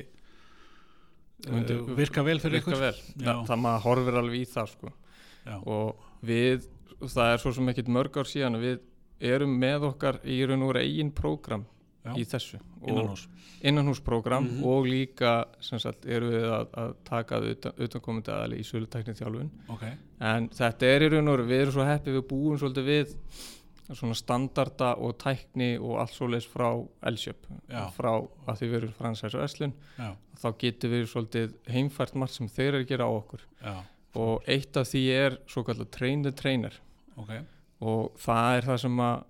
uh, 1.47 1.93
virka 1.99 2.25
vel 2.25 2.39
fyrir 2.41 2.59
virka 2.59 2.73
ykkur? 2.73 2.81
vel, 2.81 2.97
Já. 3.13 3.29
það, 3.29 3.45
það 3.51 3.63
maður 3.67 3.85
horfir 3.87 4.19
alveg 4.23 4.41
í 4.41 4.49
það 4.55 4.73
sko 4.73 4.93
Já, 5.43 5.57
og 5.59 6.03
við, 6.23 6.67
það 7.01 7.33
er 7.33 7.37
svo 7.43 7.53
sem 7.53 7.69
ekkert 7.73 7.87
mörg 7.87 8.17
ár 8.17 8.29
síðan 8.29 8.59
við 8.61 8.79
erum 9.23 9.53
með 9.59 9.87
okkar 9.93 10.19
í 10.25 10.41
raun 10.45 10.63
og 10.67 10.75
eigin 10.75 11.11
prógram 11.15 11.65
já, 12.03 12.11
í 12.19 12.25
þessu. 12.27 12.59
Innanhús 12.85 13.27
innanhúsprógram 13.63 14.43
Mhm. 14.43 14.63
og 14.67 14.85
líka 14.85 15.45
sem 15.61 15.79
sagt 15.79 16.05
eru 16.05 16.29
við 16.33 16.43
að, 16.51 16.67
að 16.75 16.95
taka 17.07 17.37
utan, 17.39 17.71
utankomandi 17.79 18.31
aðali 18.33 18.57
í 18.59 18.63
sölutekni 18.67 19.13
þjálfun 19.15 19.49
ok, 19.69 19.83
en 20.19 20.49
þetta 20.49 20.83
er 20.83 21.01
í 21.05 21.09
raun 21.13 21.27
og 21.31 21.39
við 21.47 21.61
erum 21.61 21.71
svo 21.77 21.85
heppið 21.87 22.17
við 22.17 22.25
búum 22.27 22.57
svolítið 22.59 22.89
við 22.91 23.13
svona 23.93 24.15
standarda 24.15 24.93
og 24.97 25.17
tækni 25.19 25.77
og 25.79 25.99
allt 26.01 26.11
svoleiðis 26.15 26.47
frá 26.51 26.67
Elshjöp 27.07 27.47
Já. 27.69 27.87
frá 27.95 28.11
að 28.47 28.57
því 28.59 28.67
við 28.67 28.77
erum 28.81 28.93
fransæs 28.99 29.35
og 29.35 29.43
Eslun 29.47 29.73
þá 30.43 30.47
getum 30.59 30.91
við 30.91 31.07
svolítið 31.07 31.53
heimfært 31.71 32.15
margt 32.15 32.33
sem 32.35 32.47
þeir 32.51 32.67
eru 32.73 32.83
að 32.83 32.87
gera 32.89 33.05
á 33.07 33.11
okkur. 33.15 33.39
Já, 33.63 33.75
og 34.19 34.49
eitt 34.49 34.77
af 34.77 34.89
því 34.89 35.03
er 35.13 35.37
svo 35.49 35.63
kallar 35.65 35.89
train 35.93 36.23
the 36.25 36.31
trainer. 36.31 36.75
Ok. 37.17 37.31
Og 37.83 38.13
það 38.21 38.57
er 38.57 38.67
það 38.69 38.81
sem 38.85 38.99
að 39.03 39.23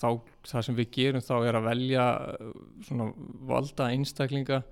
þá, 0.00 0.08
það 0.48 0.64
sem 0.66 0.78
við 0.78 0.88
gerum 0.96 1.24
þá 1.24 1.34
er 1.38 1.58
að 1.58 1.68
velja 1.68 2.06
uh, 2.18 2.54
svona 2.86 3.10
valda 3.50 3.90
einstaklinga 3.92 4.62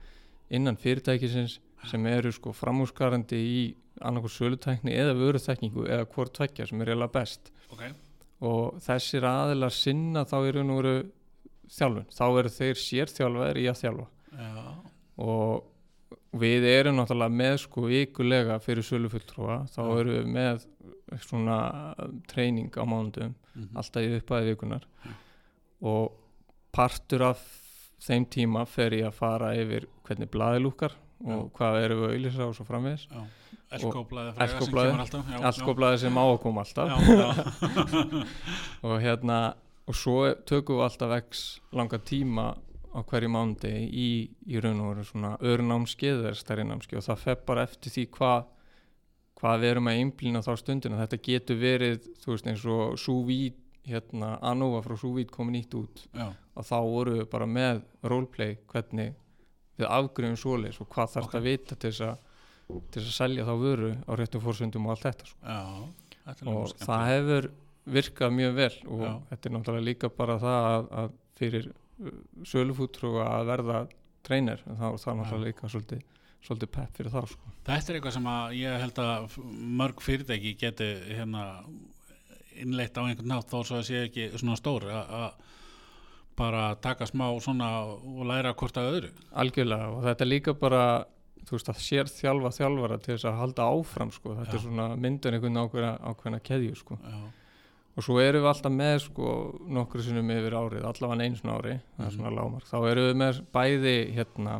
innan 0.50 0.78
fyrirtækisins 0.80 1.60
sem 1.88 2.06
eru 2.10 2.32
sko 2.34 2.52
framúskarandi 2.56 3.38
í 3.38 3.60
annarkur 4.04 4.32
sölutækni 4.32 4.92
eða 4.96 5.14
vöruþekkingu 5.18 5.86
eða 5.86 6.08
hvort 6.10 6.34
tvekja 6.36 6.66
sem 6.68 6.80
er 6.82 6.92
eiginlega 6.92 7.14
best. 7.14 7.52
Ok, 7.70 7.84
og 8.44 8.80
þessir 8.84 9.26
aðilar 9.28 9.74
sinna 9.74 10.24
þá 10.28 10.36
eru 10.40 10.64
nú 10.66 10.78
veru 10.80 10.94
þjálfun, 11.70 12.08
þá 12.12 12.24
eru 12.28 12.52
þeir 12.54 12.80
sérþjálfaðir 12.84 13.60
í 13.60 13.66
að 13.70 13.80
þjálfa. 13.84 14.06
Já, 14.40 14.64
og 15.20 15.68
við 16.30 16.66
erum 16.70 17.00
náttúrulega 17.00 17.36
með 17.40 17.56
sko 17.64 17.86
vikulega 17.90 18.58
fyrir 18.62 18.86
sölufulltrúa 18.86 19.64
þá 19.72 19.80
Já. 19.80 19.90
erum 20.00 20.14
við 20.14 20.28
með 20.36 20.66
svona 21.26 21.58
treyning 22.30 22.70
á 22.78 22.84
mánudum 22.86 23.34
mhm, 23.34 23.70
alltaf 23.74 24.06
í 24.06 24.12
upphæði 24.20 24.54
vikunar 24.54 24.86
Já. 25.04 25.14
og 25.90 26.12
partur 26.70 27.26
af 27.32 27.42
þeim 28.00 28.26
tíma 28.30 28.64
fer 28.68 28.94
ég 28.96 29.08
að 29.10 29.18
fara 29.18 29.54
yfir 29.58 29.88
hvernig 30.06 30.30
blaði 30.32 30.62
lúkar 30.62 30.94
og 31.20 31.50
hvað 31.56 31.82
erum 31.84 32.00
við 32.00 32.06
að 32.06 32.14
auðlýsa 32.14 32.46
og 32.46 32.54
svo 32.56 32.64
framvegis. 32.64 33.02
Já. 33.10 33.24
Elskóblaði 33.70 34.32
fræga 34.34 34.60
sem 34.60 34.72
kemur 34.72 35.02
alltaf 35.04 35.28
já, 35.30 35.36
allt 35.46 35.58
sko 35.60 35.74
blaði 35.78 35.98
sem 36.02 36.16
á 36.18 36.24
að 36.24 36.38
koma 36.42 36.64
alltaf. 36.64 36.88
Og 38.88 38.94
hérna 39.04 39.36
og 39.86 39.98
svo 39.98 40.16
tökum 40.48 40.80
við 40.80 40.86
alltaf 40.88 41.14
x 41.20 41.44
langa 41.76 42.00
tíma 42.02 42.48
á 42.90 42.98
hverju 43.06 43.30
mánuði 43.30 43.72
í, 43.86 44.08
í 44.50 44.60
raun 44.62 44.80
og 44.82 44.88
veru 44.94 45.04
svona 45.06 45.34
öru 45.46 45.62
námskeið 45.66 46.24
eða 46.24 46.34
stærri 46.40 46.64
námskeið 46.66 46.98
og 47.02 47.06
það 47.06 47.20
fer 47.24 47.38
bara 47.46 47.62
eftir 47.68 47.94
því 47.94 48.04
hvað 48.16 48.40
hvað 49.40 49.60
við 49.62 49.70
erum 49.72 49.88
að 49.88 49.98
einblýna 50.02 50.42
þá 50.44 50.50
stundina 50.60 50.98
þetta 51.00 51.18
getur 51.24 51.56
verið, 51.60 52.08
þú 52.20 52.32
veist 52.34 52.48
eins 52.50 52.64
og 52.68 52.98
Súvít, 53.00 53.60
hérna 53.88 54.34
Anova 54.44 54.82
frá 54.84 54.96
Súvít 55.00 55.30
komið 55.32 55.54
nýtt 55.56 55.76
út 55.78 56.02
já, 56.12 56.26
og 56.28 56.66
þá 56.68 56.76
voru 56.84 57.14
við 57.20 57.30
bara 57.32 57.46
með 57.48 57.80
roleplay 58.04 58.58
hvernig 58.68 59.14
við 59.80 59.86
afgriðum 59.88 60.36
svoleiðis 60.36 60.80
og 60.82 60.90
hvað 60.92 61.14
þarf 61.14 61.30
Ok. 61.30 61.38
að 61.38 61.46
vita 61.48 61.78
til 61.80 61.88
þess 61.94 62.04
að 62.10 62.26
til 62.70 63.00
þess 63.00 63.08
að 63.08 63.16
selja 63.16 63.46
þá 63.48 63.54
vöru 63.64 63.88
á 64.04 64.12
réttum 64.20 64.42
fórsöndum 64.44 64.84
og 64.86 64.92
allt 64.92 65.06
þetta 65.08 65.30
sko. 65.30 65.38
já 65.46 65.60
þetta 66.26 66.52
og 66.52 66.74
það 66.84 67.06
hefur 67.10 67.48
virkað 67.90 68.34
mjög 68.36 68.52
vel 68.60 68.74
og 68.92 69.00
Já. 69.06 69.12
þetta 69.30 69.48
er 69.48 69.54
náttúrulega 69.56 69.86
líka 69.88 70.10
bara 70.20 70.36
það 70.42 70.66
að, 70.68 70.90
að 71.00 71.14
fyrir 71.40 71.70
sölufútrúa 72.48 73.26
að 73.36 73.52
verða 73.52 73.82
treynir 74.26 74.64
þá 74.64 74.86
er 74.90 74.98
það 75.02 75.20
náttúrulega 75.20 75.46
líka 75.46 75.70
svolítið, 75.72 76.02
svolítið 76.46 76.72
pepp 76.76 76.98
fyrir 76.98 77.14
þá 77.14 77.20
sko. 77.34 77.54
Þetta 77.68 77.92
er 77.92 77.98
eitthvað 77.98 78.16
sem 78.16 78.28
ég 78.58 78.82
held 78.84 79.00
að 79.04 79.38
mörg 79.80 80.04
fyrirtæki 80.04 80.56
geti 80.60 80.90
hérna 81.10 81.46
innleitt 82.60 82.98
á 82.98 83.02
einhvern 83.04 83.30
nátt 83.30 83.52
þó 83.52 83.62
að 83.62 83.86
sé 83.88 84.04
ekki 84.08 84.28
svona 84.36 84.58
stór 84.60 84.88
að 84.90 85.14
að 85.20 85.30
bara 86.40 86.74
taka 86.80 87.04
smá 87.08 87.26
svona 87.42 87.68
og 87.84 88.20
læra 88.28 88.54
hvort 88.56 88.78
að 88.80 88.92
öðru 88.94 89.08
algjörlega 89.42 89.88
og 89.92 90.04
þetta 90.06 90.24
er 90.24 90.30
líka 90.30 90.54
bara 90.56 90.84
þú 91.46 91.56
veist 91.56 91.70
að 91.72 91.82
sér 91.82 92.10
þjálfa 92.10 92.52
þjálfara 92.56 92.98
til 93.02 93.14
þess 93.14 93.28
að 93.28 93.38
halda 93.40 93.66
áfram 93.74 94.12
sko. 94.14 94.34
þetta 94.38 94.54
Já. 94.54 94.58
er 94.58 94.64
svona 94.64 94.86
myndun 94.96 95.36
einhvern 95.36 95.60
ákveðna, 95.60 95.92
ákveðna 96.10 96.40
keðju 96.46 96.76
sko. 96.78 96.98
Já, 97.00 97.20
og 97.96 98.04
svo 98.06 98.18
erum 98.22 98.44
við 98.44 98.48
alltaf 98.52 98.72
með 98.72 98.98
sko, 99.04 99.30
nokkru 99.76 100.02
sinnum 100.06 100.30
yfir 100.30 100.54
árið, 100.56 100.84
allavega 100.86 101.24
einu 101.26 101.36
svona 101.40 101.56
ári 101.58 101.74
það 101.96 102.04
er 102.04 102.10
Mhm. 102.10 102.16
svona 102.16 102.34
lámark, 102.36 102.66
þá 102.70 102.76
erum 102.90 103.08
við 103.10 103.16
með 103.22 103.40
bæði 103.52 103.94
hérna 104.16 104.54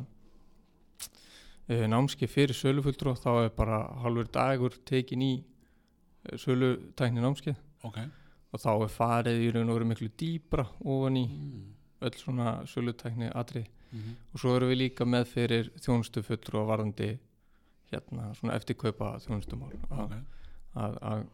uh, 1.71 1.87
námski 1.91 2.29
fyrir 2.31 2.57
sölufulltrú 2.57 3.15
þá 3.19 3.31
er 3.45 3.51
bara 3.57 3.83
halvur 4.05 4.29
dagur 4.33 4.75
tekin 4.89 5.23
í 5.23 5.33
uh, 5.41 6.37
sölutækni 6.37 7.23
námskið 7.23 7.57
ok. 7.85 8.01
Og 8.51 8.59
þá 8.59 8.71
er 8.83 8.91
farið 8.91 9.37
í 9.45 9.51
raun 9.55 9.69
og 9.71 9.77
veru 9.79 9.87
miklu 9.87 10.09
dýbra 10.19 10.65
ofan 10.83 11.17
í 11.21 11.27
mm. 11.31 11.67
öll 12.03 12.17
svona 12.19 12.57
sölutækni 12.67 13.31
atri 13.35 13.67
Mm 13.91 14.17
og 14.33 14.39
svo 14.39 14.53
erum 14.55 14.69
við 14.71 14.79
líka 14.85 15.03
með 15.05 15.25
fyrir 15.27 15.71
þjónustufulltrú 15.83 16.61
og 16.61 16.69
varðandi 16.69 17.09
hérna 17.91 18.29
svona 18.39 18.55
eftirkaupa 18.55 19.17
þjónustumál. 19.25 19.73
Að, 19.91 20.05
Ok, 20.05 20.13
að, 20.79 20.97
að 21.11 21.25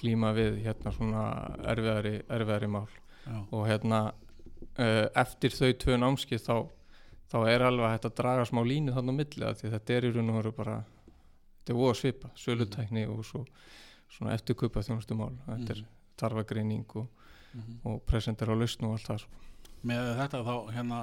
glíma 0.00 0.32
við 0.36 0.60
hérna 0.64 0.92
svona 0.94 1.24
erfiðari, 1.72 2.14
erfiðari 2.28 2.70
mál. 2.70 2.88
Já, 3.26 3.36
og 3.52 3.66
hérna 3.68 4.00
uh, 4.10 5.06
eftir 5.22 5.54
þau 5.54 5.70
tvö 5.84 5.98
námski 6.00 6.40
þá, 6.40 6.54
þá 7.30 7.38
er 7.52 7.66
alveg 7.66 7.94
hægt 7.94 8.08
að 8.08 8.16
draga 8.22 8.46
smá 8.48 8.62
línu 8.66 8.96
þannig 8.96 9.14
á 9.14 9.18
milli 9.20 9.46
af 9.46 9.60
því 9.60 9.68
að 9.68 9.76
þetta 9.76 9.96
er 9.96 10.08
í 10.08 10.12
raun 10.16 10.32
og 10.32 10.40
veru 10.40 10.54
bara 10.56 10.76
þetta 10.80 11.74
er 11.74 11.80
voða 11.80 11.98
svipa, 12.00 12.32
sölutækni 12.40 13.06
og 13.10 13.24
svo 13.28 13.44
svona 14.10 14.34
eftirkaupa 14.34 14.82
þjónustumál. 14.82 15.34
Þetta 15.46 15.76
er 15.76 15.84
tarfagreining 16.20 16.96
og, 16.98 17.06
mm 17.54 17.78
og 17.84 18.02
presentar 18.06 18.50
á 18.50 18.54
lausn 18.54 18.84
og 18.86 18.96
allt 18.96 19.06
það 19.08 19.22
sko. 19.24 19.38
með 19.82 20.10
þetta 20.20 20.40
þá 20.46 20.54
hérna 20.74 20.98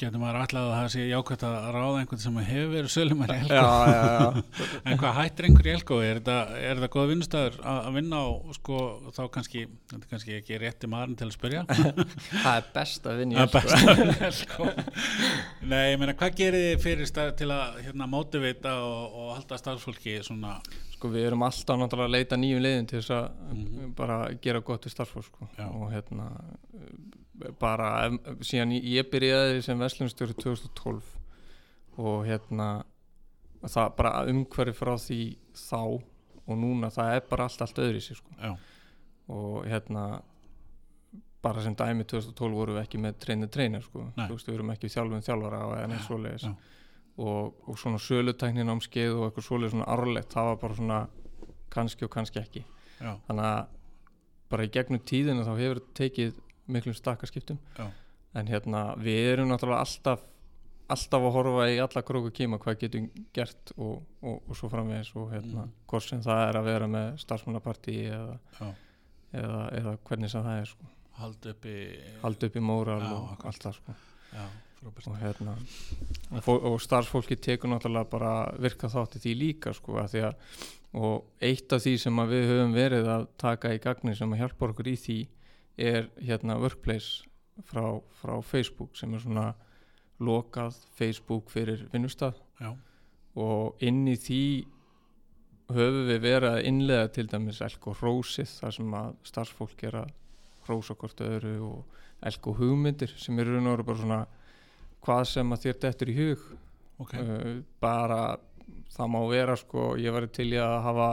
getur 0.00 0.20
maður 0.22 0.38
alltaf 0.40 0.60
að 0.64 0.72
það 0.74 0.88
sé 0.94 1.04
jákvæmt 1.10 1.44
að 1.48 1.68
ráða 1.76 2.00
einhvern 2.00 2.20
sem 2.22 2.38
hefur 2.48 2.70
verið 2.74 2.92
sölumar 2.94 3.32
í 3.34 3.38
Elko 3.40 3.58
já, 3.58 3.68
já, 3.90 4.02
já. 4.16 4.42
en 4.90 5.00
hvað 5.02 5.16
hættir 5.20 5.48
einhver 5.48 5.68
í 5.68 5.72
Elko 5.74 5.98
er 6.06 6.20
þetta, 6.20 6.36
er 6.70 6.82
góða 6.96 7.10
vinnustæður 7.12 7.58
að 7.74 7.88
vinna 7.98 8.20
á 8.20 8.28
sko 8.56 8.80
þá 9.16 9.22
kannski, 9.36 9.64
þetta 9.92 10.00
er 10.00 10.12
kannski 10.14 10.36
ekki 10.40 10.60
rétti 10.64 10.90
maðurinn 10.90 11.18
til 11.20 11.28
að 11.28 11.34
spyrja 11.36 11.64
það 12.44 12.52
er 12.56 12.68
best 12.76 13.08
að 13.12 13.22
vinna 13.24 13.40
Það 13.40 13.48
er 13.48 13.54
best 13.56 13.74
að 13.80 14.02
vinna 14.02 14.18
Elko 14.30 14.70
Nei, 15.70 15.82
ég 15.92 15.98
meina, 16.02 16.16
hvað 16.20 16.38
gerir 16.40 16.66
þið 16.70 16.84
fyrir 16.86 17.10
stað 17.10 17.34
til 17.40 17.50
að 17.54 17.80
hérna 17.86 18.08
mótivita 18.10 18.76
og, 18.84 19.18
og 19.20 19.34
halda 19.38 19.60
starfsfólki 19.60 20.16
svona 20.26 20.56
sko 20.94 21.08
við 21.12 21.30
erum 21.30 21.44
alltaf 21.46 21.78
náttúrulega 21.80 22.10
að 22.10 22.16
leita 22.16 22.36
nýjum 22.40 22.64
leiðin 22.64 22.88
til 22.90 22.98
þess 23.00 23.14
að 23.16 23.28
Mhm. 23.50 23.92
bara 23.98 24.16
gera 24.42 24.60
gott 24.62 24.84
við 24.86 24.92
starfsfólk 24.94 25.26
sko. 25.26 25.46
Já. 25.58 25.64
og 25.66 25.88
hérna 25.92 26.26
bara 27.60 28.10
síðan 28.44 28.72
ég, 28.76 29.06
byrjaði 29.10 29.62
sem 29.64 29.78
verslunstjóri 29.80 30.34
2012 30.38 31.02
og 32.00 32.24
hérna 32.28 32.70
það 33.60 33.94
bara 33.98 34.12
umhverfi 34.30 34.76
frá 34.76 34.94
því 35.00 35.20
þá 35.56 35.80
og 36.50 36.58
núna 36.58 36.90
það 36.92 37.14
er 37.18 37.24
bara 37.30 37.46
allt 37.46 37.62
allt 37.64 37.78
öðri 37.82 38.00
sér 38.02 38.18
sko. 38.20 38.34
Já, 38.40 38.54
og 39.30 39.66
hérna 39.70 40.04
bara 41.40 41.62
sem 41.64 41.74
dæmi 41.76 42.04
2012 42.04 42.52
vorum 42.56 42.76
við 42.76 42.82
ekki 42.84 42.98
með 43.00 43.18
treynir 43.24 43.48
treynir 43.52 43.84
sko. 43.84 44.06
Þú 44.16 44.34
veist 44.36 44.48
við 44.48 44.58
erum 44.58 44.72
ekki 44.74 44.90
þjálfum 44.92 45.22
þjálfara 45.24 45.60
og 45.68 45.76
enn 45.80 45.94
svoleiðis. 46.06 46.48
og, 47.20 47.54
og 47.68 47.78
svona 47.78 47.98
sölutækni 48.00 48.64
námskeið 48.64 49.14
og 49.16 49.26
eitthvað 49.28 49.46
svoleiðis 49.46 49.74
svona 49.76 49.88
arlegt 49.92 50.32
það 50.32 50.50
var 50.50 50.58
bara 50.62 50.74
svona 50.78 51.00
kannski 51.70 52.04
og 52.04 52.10
kannski 52.14 52.40
ekki. 52.40 52.64
Já, 53.00 53.14
þannig 53.28 53.44
að 53.44 53.66
bara 54.50 54.64
í 54.66 54.70
gegnum 54.74 55.00
tíðina 55.06 55.44
þá 55.46 55.52
hefur 55.60 55.80
þetta 55.80 55.96
tekið 56.00 56.32
miklum 56.72 56.94
stakkarskiptum 56.98 57.58
en 58.34 58.46
hérna 58.46 58.84
við 59.00 59.32
erum 59.34 59.48
náttúrulega 59.50 59.82
alltaf 59.86 60.26
alltaf 60.90 61.22
að 61.22 61.34
horfa 61.36 61.64
í 61.70 61.76
alla 61.82 62.02
króku 62.02 62.30
kíma 62.34 62.58
hvað 62.58 62.78
getum 62.80 63.04
gert 63.36 63.70
og, 63.76 64.00
og, 64.26 64.40
og 64.50 64.56
svo 64.58 64.68
framvegis 64.72 65.12
og 65.16 65.28
hérna 65.34 65.64
Mhm. 65.66 65.74
hvort 65.86 66.02
sem 66.08 66.22
það 66.22 66.40
er 66.48 66.58
að 66.58 66.64
vera 66.70 66.86
með 66.90 67.12
starfsmannapartí 67.22 67.94
eða, 68.10 68.38
eða, 69.32 69.60
eða 69.78 69.92
hvernig 70.08 70.30
sem 70.32 70.42
það 70.42 70.60
er 70.64 70.66
sko. 70.72 70.88
Haldi 71.20 71.50
uppi 71.52 71.74
halda 72.22 72.46
upp 72.50 72.56
í 72.56 72.60
móral 72.64 73.00
Já, 73.04 73.12
og 73.12 73.44
allt 73.46 73.62
það 73.66 73.74
sko. 73.78 73.94
Já, 74.32 74.44
og, 74.88 75.16
hérna, 75.20 75.54
og, 76.40 76.64
og 76.72 76.80
starfsfólki 76.80 77.36
tekur 77.36 77.68
náttúrulega 77.70 78.10
bara 78.10 78.30
virka 78.58 78.88
þátt 78.88 79.18
í 79.18 79.22
því 79.26 79.34
líka 79.38 79.74
sko, 79.76 79.98
að 80.00 80.08
því 80.14 80.22
að, 80.30 80.34
og 80.94 81.24
eitt 81.44 81.72
af 81.76 81.82
því 81.84 81.92
sem 82.00 82.22
við 82.30 82.46
höfum 82.50 82.72
verið 82.74 83.10
að 83.14 83.26
taka 83.38 83.74
í 83.76 83.78
gagni 83.84 84.16
sem 84.16 84.32
að 84.32 84.40
hjálpa 84.42 84.70
okkur 84.72 84.88
í 84.90 84.96
því 84.96 85.18
er 85.80 86.10
hérna 86.20 86.58
workplace 86.60 87.24
frá, 87.66 88.00
frá 88.20 88.36
Facebook 88.44 88.96
sem 88.98 89.14
er 89.14 89.24
svona 89.24 89.48
lokað 90.20 90.76
Facebook 90.96 91.50
fyrir 91.52 91.86
vinnustaf 91.92 92.38
og 93.40 93.80
inn 93.84 94.04
í 94.10 94.16
því 94.20 94.44
höfum 95.70 96.08
við 96.08 96.20
verið 96.24 96.50
að 96.50 96.66
innlega 96.70 97.12
til 97.14 97.26
dæmis 97.30 97.60
elko 97.64 97.94
hrósið 97.96 98.50
þar 98.58 98.76
sem 98.76 98.94
að 99.00 99.10
starfsfólk 99.30 99.84
er 99.88 99.98
að 100.02 100.12
hrósa 100.66 100.96
hvort 100.98 101.22
öðru 101.24 101.54
og 101.68 101.98
elko 102.26 102.54
hugmyndir 102.58 103.12
sem 103.18 103.38
eru 103.40 103.56
raun 103.56 103.70
og 103.70 103.76
veru 103.76 103.88
bara 103.88 104.02
svona 104.02 104.20
hvað 105.04 105.22
sem 105.30 105.54
að 105.54 105.62
þér 105.64 105.78
dettur 105.84 106.10
í 106.12 106.16
hug. 106.18 106.46
Ok. 107.00 107.14
Uh, 107.16 107.52
bara 107.80 108.22
það 108.92 109.12
má 109.14 109.20
vera 109.30 109.56
sko 109.56 109.94
ég 110.00 110.12
var 110.12 110.26
til 110.34 110.50
að 110.60 110.74
hafa 110.84 111.10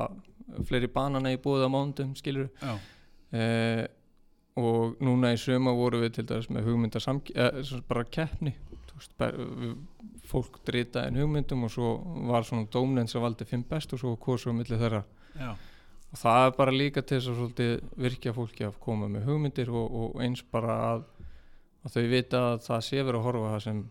fleiri 0.68 0.90
banana 0.92 1.32
í 1.32 1.40
búið 1.42 1.68
á 1.68 1.70
mándum 1.72 2.16
skilur 2.18 2.50
uh, 2.66 3.84
og 4.58 4.98
núna 5.04 5.34
í 5.36 5.40
söma 5.42 5.74
voru 5.78 6.02
við 6.02 6.18
til 6.18 6.28
dæmis 6.30 6.50
með 6.54 6.70
hugmyndar 6.70 7.06
uh, 7.08 7.80
bara 7.90 8.06
keppni. 8.10 8.56
Veist, 8.98 9.14
við, 9.22 9.76
fólk 10.28 10.58
drita 10.68 11.06
en 11.08 11.20
hugmyndum 11.22 11.68
og 11.68 11.72
svo 11.72 11.92
var 12.28 12.46
svona 12.48 12.68
dómnefnd 12.74 13.14
sem 13.14 13.24
valdi 13.24 13.46
fimm 13.48 13.64
best 13.70 13.94
og 13.94 14.02
svo 14.02 14.16
kosu 14.20 14.52
á 14.52 14.58
milli 14.58 14.80
þeirra. 14.80 15.04
Já, 15.38 15.52
og 16.12 16.22
það 16.22 16.46
er 16.46 16.56
bara 16.58 16.76
líka 16.76 17.04
til 17.04 17.20
þess 17.20 17.44
að 17.44 17.84
virkja 18.00 18.34
fólki 18.36 18.68
að 18.68 18.80
koma 18.84 19.10
með 19.12 19.28
hugmyndir 19.28 19.72
og, 19.74 19.98
og 20.02 20.22
eins 20.24 20.44
bara 20.52 20.78
að, 20.92 21.04
að 21.84 21.98
þau 21.98 22.08
vita 22.14 22.44
að 22.54 22.64
það 22.68 22.86
sé 22.88 23.02
verið 23.02 23.20
að 23.20 23.28
horfa 23.28 23.52
það 23.54 23.66
sem 23.66 23.84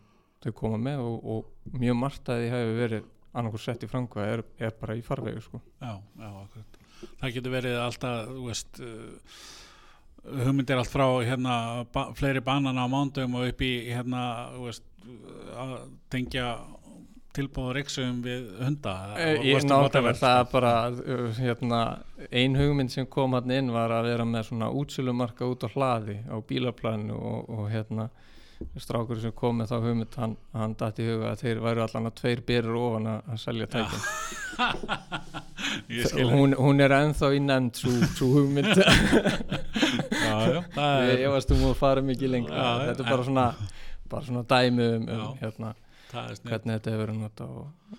þau 0.44 0.56
koma 0.62 0.80
með 0.87 1.04
og, 1.04 1.28
og 1.35 1.76
mjög 1.76 2.00
margt 2.00 2.32
að 2.32 2.42
því 2.42 2.49
hefur 2.54 2.80
verið 2.80 3.12
annarkur 3.37 3.62
sett 3.66 3.85
í 3.85 3.90
franga 3.90 4.25
er, 4.25 4.42
er 4.56 4.75
bara 4.80 4.96
í 4.96 5.04
farvegu 5.04 5.42
sko. 5.44 5.61
já, 5.82 5.92
já, 5.92 6.28
akkurat. 6.40 6.82
Það 7.20 7.35
getur 7.35 7.52
verið 7.52 7.78
alltaf, 7.82 8.30
þú 8.30 8.44
veist 8.46 8.80
uh, 8.80 9.40
hugmyndir 10.26 10.80
allt 10.80 10.92
frá 10.92 11.06
hérna 11.25 11.87
ba 11.92 12.09
fleiri 12.16 12.42
banana 12.45 12.87
á 12.87 12.88
mándum 12.90 13.38
og 13.38 13.50
upp 13.50 13.62
í 13.62 13.73
hérna, 13.90 14.23
veist 14.59 14.85
að 15.56 15.76
tengja 16.11 16.56
tilbúð 17.37 17.66
og 17.71 17.75
reiksum 17.76 18.23
við 18.25 18.47
hunda. 18.64 18.92
Ég 19.45 19.64
náttúrulega, 19.68 20.14
það 20.21 20.38
er 20.40 20.47
bara 20.52 20.73
uh, 20.90 21.00
hérna, 21.37 21.80
ein 22.30 22.56
hugmynd 22.59 22.90
sem 22.95 23.06
kom 23.12 23.30
hann 23.37 23.52
inn 23.52 23.68
var 23.75 23.90
að 23.92 24.09
vera 24.11 24.25
með 24.28 24.42
svona 24.50 24.68
útsölumarka 24.73 25.42
út 25.49 25.66
á 25.66 25.68
hlaði 25.75 26.16
á 26.33 26.37
bílaplanu 26.49 27.14
og, 27.16 27.40
og 27.52 27.64
hérna 27.73 28.04
strákur 28.80 29.18
sem 29.21 29.33
kom 29.37 29.54
með 29.61 29.66
þá 29.73 29.76
hugmynd 29.85 30.14
hann, 30.16 30.35
hann 30.56 30.76
dætti 30.80 31.00
í 31.04 31.09
huga 31.11 31.26
að 31.35 31.40
þeir 31.42 31.59
væru 31.64 31.80
allan 31.85 32.09
að 32.09 32.18
tveir 32.21 32.40
byrur 32.49 32.76
ofan 32.80 33.06
að, 33.12 33.18
selja 33.42 33.66
skil 36.09 36.30
hún, 36.30 36.50
hún 36.56 36.78
er 36.80 36.92
ennþá 36.97 37.26
í 37.37 37.38
nefnd 37.45 37.75
svo, 37.83 37.92
hugmynd 38.33 38.76
ég, 40.45 41.25
ég 41.25 41.35
varst 41.35 41.52
um 41.57 41.64
að 41.71 41.75
fara 41.81 42.05
mikið 42.07 42.33
lengra. 42.35 42.61
Já, 42.62 42.87
þetta 42.90 43.05
er 43.05 43.11
bara 43.11 43.26
svona, 43.28 43.47
bara 44.12 44.28
svona 44.28 44.45
dæmi 44.52 44.88
um, 44.97 45.09
um 45.16 45.26
hérna, 45.40 45.75
er 46.12 46.40
hvernig 46.45 46.78
þetta 46.78 46.95
hefur 46.95 47.05
verið 47.05 47.21
nota 47.25 47.50
og 47.50 47.99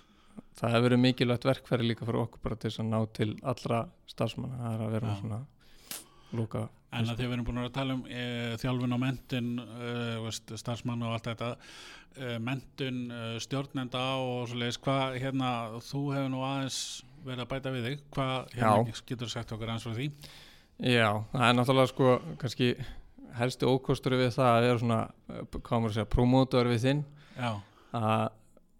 það 0.58 0.74
hefur 0.74 0.88
verið 0.88 1.04
mikilvægt 1.04 1.46
verkfæri 1.48 1.92
líka 1.92 2.08
fyrir 2.08 2.24
okkur 2.24 2.44
bara 2.48 2.58
til 2.64 2.74
að 2.74 2.90
ná 2.90 2.98
til 3.18 3.30
allra 3.42 3.84
starfsmanna. 4.10 4.58
Það 4.64 4.74
er 4.74 4.86
að 4.86 4.98
vera 4.98 5.20
svona 5.20 5.44
lóka 6.36 6.68
En 6.88 7.04
að 7.04 7.18
því 7.18 7.26
við 7.26 7.34
erum 7.34 7.44
búin 7.44 7.60
að 7.60 7.72
tala 7.76 7.94
um 7.98 8.04
e, 8.08 8.24
þjálfun 8.62 8.96
og 8.96 9.00
mentun, 9.02 9.48
e, 9.60 10.30
starfsmann 10.56 11.04
og 11.04 11.16
allt 11.18 11.26
þetta, 11.28 11.50
e, 12.16 12.30
mentun, 12.40 13.02
e, 13.12 13.24
stjórnenda 13.44 14.04
og 14.22 14.48
svo 14.48 14.60
leiðis, 14.62 14.78
hvað, 14.86 15.18
hérna, 15.20 15.50
þú 15.84 16.02
hefur 16.14 16.30
nú 16.32 16.40
aðeins 16.48 16.78
verið 17.26 17.44
að 17.44 17.50
bæta 17.50 17.72
við 17.74 17.88
þig, 17.90 18.06
hvað, 18.16 18.54
hérna, 18.54 18.96
getur 19.10 19.26
þú 19.26 19.30
sagt 19.34 19.52
okkur 19.56 19.74
og 19.76 19.98
því? 19.98 20.08
Já, 20.78 21.10
það 21.32 21.44
er 21.48 21.54
náttúrulega 21.58 21.90
sko, 21.90 22.10
kannski 22.38 22.72
helsti 23.38 23.66
ókostur 23.66 24.14
við 24.18 24.32
það 24.36 24.50
að 24.52 24.64
vera 24.66 24.82
svona, 24.82 24.98
hvað 25.56 25.80
maður 25.82 25.94
segja, 25.96 26.10
promótor 26.12 26.70
við 26.70 26.84
þinn, 26.84 27.04
að 27.98 28.26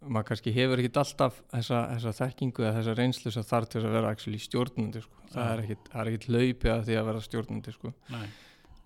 maður 0.08 0.28
kannski 0.30 0.52
hefur 0.54 0.78
ekkit 0.78 0.98
alltaf 1.02 1.38
þessa, 1.50 1.80
þessa 1.96 2.12
þekkingu 2.20 2.62
eða 2.64 2.74
þessa 2.78 2.96
reynslu 2.98 3.32
sem 3.34 3.46
þarf 3.48 3.70
til 3.72 3.80
að 3.82 3.94
vera 3.96 4.12
actually 4.14 4.38
stjórnandi 4.42 5.02
sko. 5.02 5.22
það 5.32 5.48
er 5.52 5.62
ekkit, 5.64 5.88
það 5.90 6.00
er 6.00 6.10
ekkit 6.12 6.28
hlaupið 6.28 6.72
að 6.74 6.84
því 6.86 6.98
að 7.00 7.08
vera 7.10 7.22
stjórnandi 7.24 7.74
sko. 7.74 7.92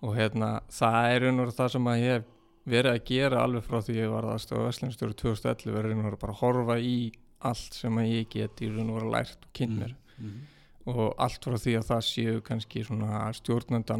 og 0.03 0.15
hérna 0.17 0.49
það 0.73 1.09
er 1.11 1.27
veru 1.29 1.51
það 1.59 1.73
sem 1.75 1.91
að 1.91 1.99
ég 2.01 2.15
hef 2.17 2.31
verið 2.73 2.91
að 2.95 3.05
gera 3.11 3.43
alveg 3.43 3.67
frá 3.67 3.81
því 3.83 3.97
ég 3.99 4.11
var 4.13 4.29
aðstofa 4.31 4.65
Vestlunstjóri 4.69 5.17
2011 5.19 5.77
er 5.77 5.85
raun 5.87 5.99
og 6.01 6.07
veru 6.09 6.19
bara 6.21 6.33
að 6.33 6.41
horfa 6.41 6.79
í 6.79 6.97
allt 7.43 7.77
sem 7.77 7.97
að 7.99 8.09
ég 8.09 8.29
get 8.31 8.63
í 8.63 8.71
raun 8.71 8.89
og 8.89 8.99
veru 9.01 9.11
lært 9.13 9.37
og 9.43 9.53
kynnt 9.57 9.79
mér. 9.81 9.95
Mm, 10.17 10.37
og 10.89 11.13
allt 11.21 11.45
frá 11.45 11.55
því 11.59 11.75
að 11.79 11.89
það 11.91 12.01
séu 12.07 12.39
kannski 12.43 12.83
svona 12.83 13.27
stjórnanda 13.37 13.95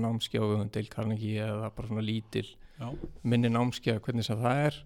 Carnegie 0.92 1.46
eða 1.46 1.70
bara 1.75 1.88
svona 1.88 2.04
lítil 2.04 2.48
já, 2.48 2.90
minni 3.24 3.52
námskeið 3.52 4.02
hvernig 4.04 4.28
sem 4.28 4.42
það 4.42 4.66
er 4.68 4.80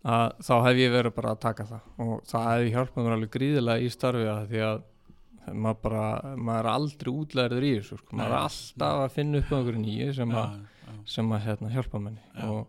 að 0.00 0.38
þá 0.46 0.54
hef 0.64 0.80
ég 0.80 0.94
verið 0.94 1.14
bara 1.16 1.34
að 1.34 1.42
taka 1.42 1.66
það. 1.68 1.88
Og 2.00 2.12
það 2.30 2.46
hefði 2.50 2.72
hjálpað 2.74 3.04
mér 3.04 3.16
alveg 3.16 3.32
gríðilega 3.34 3.84
í 3.84 3.92
starfi 3.92 4.28
að 4.32 4.42
því 4.50 4.62
að 4.64 4.82
maður 5.50 5.80
bara, 5.84 6.04
maður 6.36 6.60
er 6.60 6.70
aldrei 6.72 7.10
útlæður 7.12 7.66
í 7.66 7.72
þessu, 7.78 7.98
sko. 8.00 8.16
maður 8.16 8.34
er 8.34 8.40
alltaf 8.40 9.00
að 9.04 9.14
finna 9.16 9.40
upp 9.40 9.54
einhverju 9.56 9.82
nýju 9.82 10.12
sem 10.20 10.34
að, 10.40 10.54
sem 11.10 11.32
að 11.34 11.42
hérna, 11.48 11.72
hjálpa 11.74 12.02
manni. 12.04 12.22
Og 12.46 12.60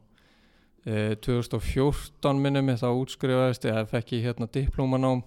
e, 0.88 1.16
2014 1.28 2.42
minnum 2.42 2.72
ég 2.74 2.82
þá 2.82 2.90
útskrifaðist 2.90 3.70
að 3.70 3.92
fekk 3.94 4.16
ég 4.18 4.28
hérna 4.30 4.50
diplómanám 4.52 5.24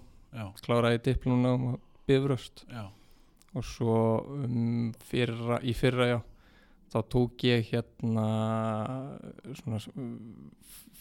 kláraði 0.65 1.03
diplómanám 1.13 1.79
bifröst. 2.09 2.65
Já, 2.69 2.89
og 3.55 3.67
svo 3.67 3.97
um, 4.45 4.93
fyrra, 5.09 5.61
í 5.63 5.75
fyrra 5.77 6.09
já 6.11 6.19
þá 6.95 6.99
tók 7.11 7.43
ég 7.49 7.73
hérna 7.73 8.27
svona 9.59 9.81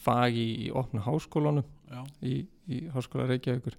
fag 0.04 0.34
í, 0.34 0.48
í 0.66 0.72
opna 0.74 1.04
háskólanum 1.04 1.66
í, 2.26 2.40
í 2.66 2.80
háskóla 2.94 3.28
Reykjavíkur 3.30 3.76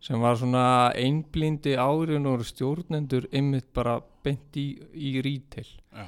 sem 0.00 0.20
var 0.22 0.38
svona 0.40 0.64
einblindi 0.96 1.74
árin 1.76 2.28
og 2.30 2.46
stjórnendur 2.48 3.28
ymmit 3.36 3.68
bara 3.76 3.98
beint 4.24 4.56
í, 4.56 4.70
í 4.96 5.20
retail. 5.20 5.68
Já, 5.92 6.06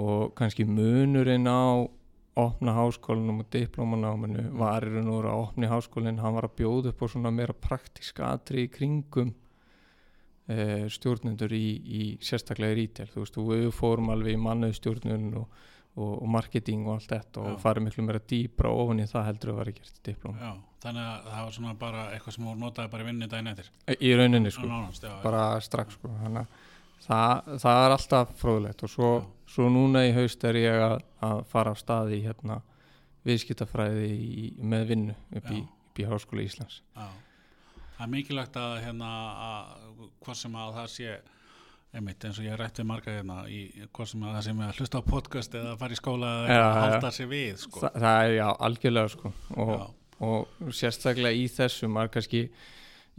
og 0.00 0.32
kannski 0.38 0.64
munurinn 0.64 1.44
á 1.44 1.84
opna 2.40 2.72
háskólanum 2.78 3.42
og 3.42 3.50
diplómanáminu 3.52 4.46
var 4.56 4.86
í 4.86 4.94
raun 4.94 5.10
og 5.10 5.18
veru 5.18 5.32
að 5.34 5.42
opni 5.44 5.68
háskólinn 5.68 6.22
hann 6.22 6.38
var 6.38 6.48
að 6.48 6.56
bjóða 6.62 6.94
upp 6.94 7.04
á 7.04 7.06
svona 7.12 7.34
meira 7.34 7.52
praktíska 7.52 8.30
atri 8.32 8.64
í 8.64 8.72
kringum 8.72 9.34
e, 10.50 10.64
stjórnendur 10.92 11.52
í, 11.56 11.64
í 11.80 12.02
sérstaklega 12.24 12.74
í 12.74 12.78
retail, 12.82 13.08
þú 13.12 13.24
veist, 13.24 13.38
og 13.40 13.50
við 13.52 13.68
fórum 13.76 14.10
alveg 14.14 14.36
í 14.36 14.40
mannuð 14.40 14.74
stjórnun 14.78 15.28
og, 15.40 15.60
og, 15.96 16.10
og 16.16 16.26
marketing 16.36 16.86
og 16.88 16.96
allt 16.98 17.12
þetta 17.14 17.44
og 17.44 17.52
Já. 17.54 17.60
farið 17.64 17.86
miklu 17.88 18.06
meira 18.08 18.22
dýbra 18.32 18.72
ofan 18.82 19.04
í 19.04 19.06
það 19.10 19.28
heldur 19.30 19.54
að 19.54 19.60
vera 19.62 19.76
gert 19.78 20.00
í 20.00 20.04
diplóm 20.10 20.40
já, 20.40 20.50
þannig 20.84 21.06
að 21.10 21.28
það 21.30 21.44
var 21.46 21.54
svona 21.58 21.76
bara 21.84 22.06
eitthvað 22.14 22.36
sem 22.36 22.48
voru 22.50 22.62
notaði 22.64 22.92
bara 22.94 23.06
í 23.06 23.08
vinnu 23.10 23.30
daginn 23.30 23.52
eftir. 23.54 23.70
í 23.98 24.12
rauninni 24.18 24.52
sko, 24.54 24.66
Nánast, 24.70 25.06
já, 25.06 25.14
bara 25.24 25.44
strax 25.66 25.98
sko 25.98 26.12
þannig 26.22 26.42
að 26.44 26.58
það, 27.04 27.54
það 27.64 27.84
er 27.84 27.94
alltaf 27.96 28.34
fróðlegt 28.40 28.84
og 28.86 28.92
svo, 28.92 29.10
Já. 29.20 29.28
svo 29.54 29.68
núna 29.72 30.04
í 30.06 30.12
haust 30.16 30.44
er 30.46 30.58
ég 30.60 30.84
að, 30.86 30.98
að 31.26 31.42
fara 31.50 31.72
á 31.74 31.76
stað 31.80 32.14
í 32.16 32.20
hérna 32.26 32.60
viðskiptafræði 33.28 34.10
í, 34.14 34.44
með 34.62 34.86
vinnu 34.94 35.16
upp 35.36 35.50
í, 35.52 35.58
Já. 35.60 35.66
upp 35.90 36.00
í 36.00 36.06
Háskóla 36.08 36.44
Íslands 36.46 36.80
Já, 36.96 37.08
það 38.00 38.06
er 38.06 38.12
mikilvægt 38.14 38.56
að 38.56 38.78
hérna 38.86 39.10
að 39.44 40.04
hvað 40.24 40.38
sem 40.40 40.54
að 40.56 40.72
það 40.78 40.90
sé 40.94 41.14
einmitt 41.90 42.24
eins 42.24 42.38
og 42.38 42.46
ég 42.46 42.56
rætti 42.56 42.84
marga 42.86 43.12
hérna 43.12 43.42
í 43.50 43.60
hvað 43.92 44.08
sem 44.12 44.22
að 44.24 44.36
það 44.36 44.44
sé 44.46 44.54
með 44.56 44.68
að 44.70 44.80
hlusta 44.80 45.00
á 45.02 45.10
podcast 45.10 45.56
eða 45.60 45.72
fara 45.80 45.96
í 45.96 45.98
skóla 45.98 46.30
eða 46.46 46.60
já. 46.60 46.66
halda 46.80 47.10
sér 47.16 47.28
við 47.32 47.50
sko. 47.64 47.82
Þa, 47.82 47.90
það 47.96 48.20
er 48.22 48.34
já 48.36 48.46
algjörlega 48.68 49.12
sko 49.16 49.32
og, 49.32 49.72
Já, 49.74 49.82
og 50.28 50.70
sérstaklega 50.78 51.40
í 51.42 51.48
þessu 51.50 51.90
maður 51.90 52.14
kannski 52.16 52.44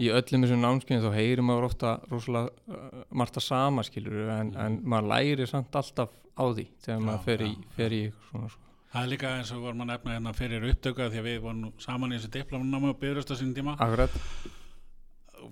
í 0.01 0.09
öllum 0.15 0.47
þessum 0.47 0.65
námskeiðum 0.65 1.05
þá 1.05 1.19
heyrir 1.19 1.43
maður 1.45 1.67
ofta 1.67 1.93
rosalega 2.09 2.73
uh, 2.79 3.05
margt 3.21 3.37
að 3.37 3.47
sama 3.51 3.85
skilur 3.85 4.33
en, 4.33 4.55
en 4.55 4.79
maður 4.81 5.11
læri 5.11 5.49
samt 5.51 5.77
alltaf 5.77 6.15
á 6.33 6.43
því 6.47 6.67
þegar. 6.81 6.97
Já, 6.97 7.05
maður 7.05 7.23
fer 7.27 7.45
í, 7.45 7.51
fer 7.75 7.97
í 7.99 8.01
svona 8.31 8.49
sko. 8.55 8.73
það 8.95 9.03
er 9.03 9.13
líka 9.13 9.35
eins 9.35 9.53
og 9.53 9.67
vorum 9.67 9.85
að 9.85 9.91
nefna 9.91 10.15
hérna 10.15 10.35
fyrir 10.39 10.71
upptöku 10.71 11.05
af 11.05 11.11
því 11.11 11.21
að 11.21 11.29
við 11.29 11.37
vorum 11.43 11.69
saman 11.83 12.15
í 12.15 12.17
þessu 12.17 12.33
diplómnámi 12.39 12.95
og 12.95 12.99
byrjast 13.03 13.35
á 13.35 13.39
sínum 13.43 13.53
tíma 13.59 13.75
Akkurat, 13.75 14.15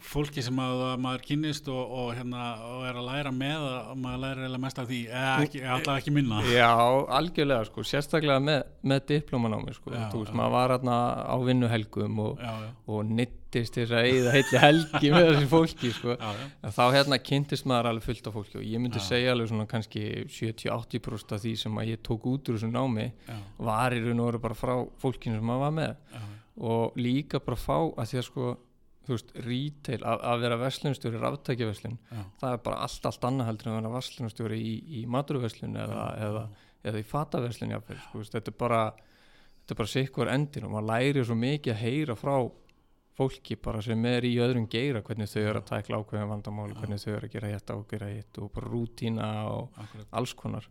fólki 0.06 0.43
sem 0.43 0.60
að 0.62 0.82
maður 1.02 1.23
kynnist 1.28 1.67
og, 1.71 1.80
og, 2.02 2.12
hérna, 2.17 2.43
og 2.67 2.86
er 2.89 2.99
að 2.99 3.08
læra 3.08 3.32
með 3.36 3.65
að 3.69 3.89
maður 4.04 4.21
læra 4.23 4.45
eða 4.47 4.60
mest 4.63 4.82
af 4.82 4.88
því 4.89 4.99
eða 5.08 5.34
ekki, 5.45 5.62
alltaf 5.75 5.99
ekki 5.99 6.13
minna. 6.15 6.41
Já 6.49 6.69
algjörlega 7.19 7.67
sko 7.69 7.86
sérstaklega 7.88 8.39
með, 8.43 8.62
með 8.91 9.04
diplomanámi 9.13 9.75
sko. 9.78 9.93
Já, 9.95 10.06
þú 10.13 10.23
veist 10.23 10.38
maður 10.38 10.56
var 10.56 10.73
hérna 10.75 10.97
á 11.25 11.36
vinnuhelgum 11.47 12.21
og, 12.25 12.45
og 12.89 13.12
nittist 13.19 13.80
þess 13.80 13.95
að 13.97 14.10
eigða 14.12 14.34
heilli 14.38 14.63
helgi 14.63 15.13
með 15.15 15.30
þessi 15.32 15.49
fólki 15.56 15.93
sko. 15.97 16.15
Já, 16.15 16.32
já, 16.45 16.71
þá 16.78 16.84
hérna 16.97 17.21
kynntist 17.32 17.69
maður 17.69 17.91
alveg 17.93 18.08
fullt 18.10 18.32
af 18.32 18.39
fólki 18.39 18.60
og 18.62 18.65
ég 18.69 18.84
myndi 18.84 19.04
segja 19.04 19.34
alveg 19.36 19.52
svona 19.52 19.67
kannski 19.69 20.06
70-80% 20.30 21.38
af 21.38 21.43
því 21.45 21.56
sem 21.63 21.82
að 21.82 21.93
ég 21.95 22.04
tók 22.06 22.30
út 22.30 22.52
úr 22.52 22.60
þessu 22.60 22.71
námi 22.71 23.10
var 23.58 23.97
í 23.97 24.04
raun 24.06 24.21
og 24.23 24.32
veru 24.32 24.43
bara 24.47 24.58
frá 24.58 24.75
fólkinu 25.02 25.39
sem 25.39 25.49
maður 25.49 25.65
var 25.67 25.78
með. 25.82 26.25
Og 26.60 26.97
líka 26.99 27.39
bara 27.39 27.56
fá 27.56 27.78
að 27.80 28.10
því 28.12 28.17
að 28.19 28.28
sko 28.28 28.49
þú 29.10 29.17
veist, 29.17 29.36
retail, 29.48 30.00
að, 30.00 30.24
að 30.32 30.45
vera 30.45 30.62
verslunstjóri 30.62 31.22
ráftækjaverslun, 31.24 32.00
já, 32.00 32.24
það 32.41 32.56
er 32.56 32.63
bara 32.69 32.80
allt 32.86 33.10
allt 33.10 33.30
annað 33.30 33.52
heldur 33.52 33.69
en 33.69 33.74
að 33.74 33.80
vera 33.82 33.93
verslunstjóri 33.98 34.62
í, 34.62 34.74
í 35.00 35.04
maturverslun 35.10 35.78
eða, 35.84 36.08
eða, 36.30 36.48
eða 36.91 37.04
í 37.04 37.08
fataverslun 37.10 37.76
jáfnvel, 37.76 38.00
sko, 38.06 38.24
þetta 38.38 38.54
er 38.54 38.60
bara 38.63 38.82
þetta 39.60 39.76
er 39.76 39.82
bara 39.84 39.93
sikkur 39.93 40.34
endin 40.34 40.65
og 40.65 40.74
maður 40.74 40.89
læri 40.89 41.24
svo 41.28 41.38
mikið 41.38 41.76
að 41.76 41.82
heyra 41.84 42.17
frá 42.17 42.36
fólki 43.19 43.58
bara 43.60 43.82
sem 43.84 44.06
er 44.08 44.26
í 44.26 44.36
öðrum 44.39 44.67
geira 44.72 45.02
hvernig 45.06 45.30
þau 45.30 45.41
eru 45.41 45.60
að 45.60 45.67
tækla 45.69 46.00
ákveðin 46.00 46.32
vandamáli 46.32 46.78
hvernig 46.78 47.02
þau 47.04 47.12
eru 47.17 47.28
að 47.28 47.34
gera 47.36 47.50
og 47.76 47.88
gera 47.89 48.12
hitt 48.13 48.39
og 48.39 48.52
bara 48.56 48.72
rútína 48.72 49.32
og 49.52 49.82
akkurat. 49.84 50.08
alls 50.15 50.34
konar. 50.39 50.69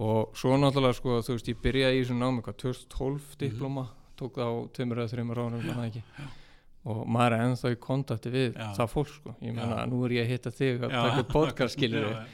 Og 0.00 0.32
svo 0.34 0.56
náttúrulega 0.58 0.96
sko 0.96 1.18
þú 1.22 1.36
veist 1.36 1.50
ég 1.52 1.60
byrjaði 1.62 1.98
í 1.98 2.00
þessu 2.00 2.16
námi 2.18 2.42
hvað 2.46 2.56
2012 2.64 3.36
diploma 3.44 3.84
tók 4.18 4.40
það 4.40 4.48
á 4.48 4.54
tveimur 4.74 5.02
eða 5.02 5.12
mm 5.60 5.84
ekki 5.84 6.02
og 6.84 7.04
maður 7.08 7.36
er 7.38 7.44
ennþá 7.48 7.70
í 7.72 7.78
kontakti 7.80 8.30
við 8.34 8.56
Já. 8.60 8.66
það 8.76 8.90
fólk 8.92 9.12
sko 9.14 9.34
ég 9.40 9.54
meina 9.56 9.78
Já. 9.82 9.86
nú 9.88 10.02
er 10.04 10.16
ég 10.18 10.24
að 10.26 10.32
hitta 10.34 10.50
þig 10.52 10.82
að 10.84 10.96
taka 10.98 11.22
podcast 11.32 11.74
skilur 11.78 12.10
já, 12.10 12.24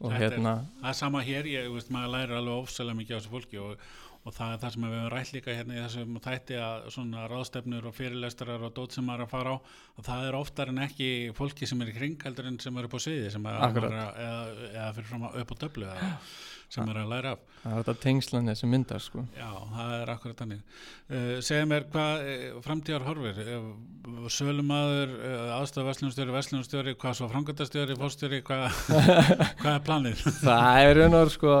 og 0.00 0.10
Þetta 0.10 0.16
er- 0.18 0.22
hérna 0.34 0.54
það 0.82 0.88
er 0.90 0.98
sama 0.98 1.22
hér, 1.24 1.46
ég 1.48 1.68
veist, 1.72 1.90
maður 1.94 2.12
lærir 2.16 2.34
alveg 2.40 2.64
ofsalega 2.66 2.98
mikið 3.00 3.14
á 3.14 3.18
þessu 3.20 3.32
fólki 3.32 3.60
og, 3.62 3.86
og 4.24 4.32
það 4.32 4.54
er 4.54 4.60
það 4.62 4.72
sem 4.74 4.84
við 4.86 4.94
höfum 4.94 5.10
rætt 5.12 5.32
líka 5.34 5.54
hérna 5.54 5.74
í 5.76 5.82
þessum 5.82 6.16
þætti 6.24 6.56
að 6.64 6.86
svona 6.94 7.26
ráðstefnur 7.28 7.88
og 7.90 7.96
fyrirlestrar 7.96 8.64
og 8.64 8.72
dót 8.76 8.96
sem 8.96 9.04
maður 9.04 9.24
er 9.24 9.26
að 9.26 9.34
fara 9.34 9.52
á 9.52 9.56
að 10.00 10.08
það 10.08 10.28
er 10.28 10.38
oftar 10.38 10.72
en 10.72 10.80
ekki 10.86 11.10
fólki 11.36 11.68
sem 11.68 11.84
er 11.84 11.92
í 11.92 11.96
kring 11.98 12.24
heldur 12.24 12.48
en 12.48 12.56
sem 12.62 12.80
er 12.80 12.88
upp 12.88 12.96
á 12.96 13.00
sviði 13.04 13.34
sem 13.34 13.50
er, 13.50 13.60
að, 13.68 13.78
eða, 13.92 14.40
eða 14.70 14.88
fyrir 14.96 15.10
fram 15.12 15.28
að 15.28 15.38
upp 15.42 15.52
á 15.52 15.56
döflu 15.66 15.90
eða, 15.92 16.10
sem 16.72 16.88
er 16.88 17.02
að 17.02 17.12
læra 17.12 17.34
af. 17.36 17.44
Það 17.60 17.74
er 17.74 17.82
þetta 17.82 17.96
tengslanir 18.06 18.58
sem 18.58 18.72
myndar 18.72 19.04
sko. 19.04 19.26
Já, 19.36 19.50
það 19.76 19.92
er 19.98 20.14
akkurat 20.14 20.40
þannig. 20.40 20.64
Uh, 21.04 21.30
segja 21.44 21.68
mér 21.68 21.86
hvað 21.92 22.24
uh, 22.24 22.48
framtíðar 22.64 23.06
horfir? 23.10 23.44
Uh, 23.44 24.26
sölumadur, 24.32 25.14
aðstofa 25.60 25.92
verslunstjóri 26.32 26.96
hvað 26.96 27.20
svo 27.20 27.28
framkvæmtastjóri 27.32 28.00
fórstjóri, 28.00 28.42
hvað, 28.48 28.66
hvað 29.60 29.72
er 29.76 29.86
planið? 29.86 30.28
það 30.40 30.84
er 30.88 31.04
og 31.04 31.18
veru 31.20 31.34
sko 31.36 31.56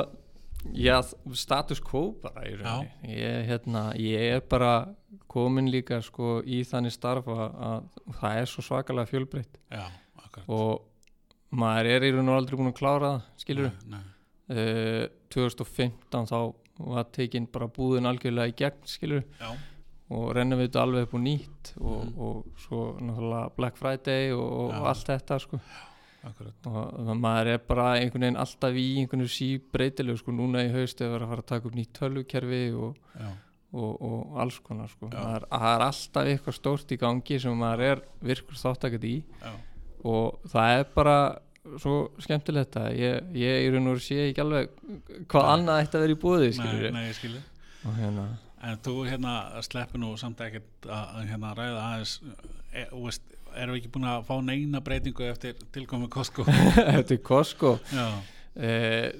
já, 0.72 1.02
status 1.34 1.80
quo 1.84 2.12
bara 2.22 2.46
í 2.48 2.54
rauninni. 2.56 2.90
Ég, 3.14 3.44
hérna, 3.48 3.82
ég 4.00 4.36
er 4.36 4.40
bara 4.48 4.94
komin 5.28 5.68
líka 5.70 6.00
sko 6.02 6.38
í 6.46 6.62
þannig 6.64 6.92
starf 6.92 7.26
að, 7.28 7.44
að 7.68 8.16
það 8.20 8.38
er 8.40 8.46
svo 8.46 8.62
svakalega 8.62 9.10
fjölbreytt. 9.10 9.58
Já, 9.70 9.84
og 10.48 10.82
maður 11.54 11.86
er 11.94 12.02
í 12.08 12.10
raun 12.16 12.28
og 12.32 12.36
aldrei 12.40 12.56
búin 12.58 12.72
að 12.72 12.78
klára 12.80 13.10
það 13.12 13.44
skilur 13.44 13.70
Nei, 13.86 13.98
nei. 13.98 14.02
uh, 14.50 15.06
2015 15.30 16.26
þá 16.32 16.38
var 16.90 17.04
tekin 17.14 17.46
bara 17.46 17.68
búðin 17.70 18.08
algjörlega 18.10 18.50
í 18.50 18.56
gegn 18.58 18.80
skilur 18.90 19.22
Já, 19.38 19.52
og 20.10 20.32
rennum 20.34 20.58
við 20.58 20.68
þetta 20.72 20.82
alveg 20.82 21.06
upp 21.06 21.14
og 21.14 21.22
nýtt 21.22 21.70
og, 21.78 22.00
Mhm. 22.04 22.18
og 22.18 22.44
svo 22.64 22.80
náttúrulega 22.98 23.54
Black 23.56 23.76
Friday 23.78 24.32
og, 24.34 24.42
og 24.64 24.72
Já. 24.74 24.82
allt 24.90 25.06
þetta 25.12 25.38
sko 25.40 25.60
akkurat. 26.28 26.68
Og 26.70 27.10
maður 27.20 27.52
er 27.54 27.64
bara 27.68 27.88
einhvern 28.00 28.26
veginn 28.26 28.40
alltaf 28.44 28.76
í 28.80 28.86
einhvern 29.00 29.24
veginn 29.24 29.34
sí 29.36 29.48
breytilegu 29.74 30.20
sko 30.20 30.34
núna 30.34 30.64
í 30.64 30.72
haust 30.74 31.02
verið 31.02 31.26
að 31.26 31.34
fara 31.34 31.44
að 31.44 31.50
taka 31.52 31.70
upp 31.70 31.78
nýtt 31.78 31.92
tölvukerfi 31.98 32.62
og, 32.74 32.98
og, 33.74 33.92
og 34.08 34.40
alls 34.44 34.60
konar 34.64 34.92
sko. 34.92 35.10
Já. 35.12 35.18
það 35.20 35.38
er, 35.38 35.48
er 35.60 35.86
alltaf 35.88 36.32
eitthvað 36.32 36.58
stórt 36.58 36.94
í 36.94 37.00
gangi 37.00 37.40
sem 37.42 37.64
maður 37.64 37.86
er 37.90 38.04
virkur 38.32 38.60
þáttakað 38.60 39.08
í. 39.10 39.16
Já, 39.44 39.54
og 40.04 40.52
það 40.52 40.78
er 40.78 40.86
bara 40.94 41.18
svo 41.80 41.94
skemmtilegt 42.20 42.76
að 42.76 42.98
ég, 43.00 43.28
ég 43.40 43.66
í 43.66 43.68
raun 43.72 43.88
og 43.88 43.96
veru 43.96 44.04
sé 44.04 44.18
ekki 44.28 44.42
alveg 44.44 44.72
hvað 45.32 45.46
Nei. 45.46 45.52
annað 45.54 45.82
ætti 45.84 45.98
að 45.98 46.04
vera 46.04 46.14
í 46.14 46.18
búið 46.24 46.42
nei, 46.44 46.56
skilur 46.58 46.96
nei, 46.96 47.04
ég 47.06 47.18
skilji. 47.18 47.44
Og 47.84 47.96
hérna. 48.00 48.26
En 48.64 48.80
þú 48.84 48.96
hérna 49.08 49.34
sleppur 49.64 50.00
nú 50.00 50.12
samt 50.20 50.40
ekkert 50.44 50.88
að 50.88 51.22
hérna 51.30 51.54
ræða 51.56 51.86
aðeins 51.88 52.14
e, 52.72 52.84
þú 52.90 53.02
veist, 53.06 53.34
erum 53.60 53.74
við 53.76 53.80
ekki 53.82 53.92
búin 53.96 54.08
að 54.10 54.24
fá 54.28 54.34
neina 54.44 54.80
breytingu 54.84 55.26
eftir 55.30 55.54
tilkomi 55.74 56.08
Costco 56.12 56.44
eftir 56.98 57.20
Costco 57.26 57.76
eh, 58.56 59.10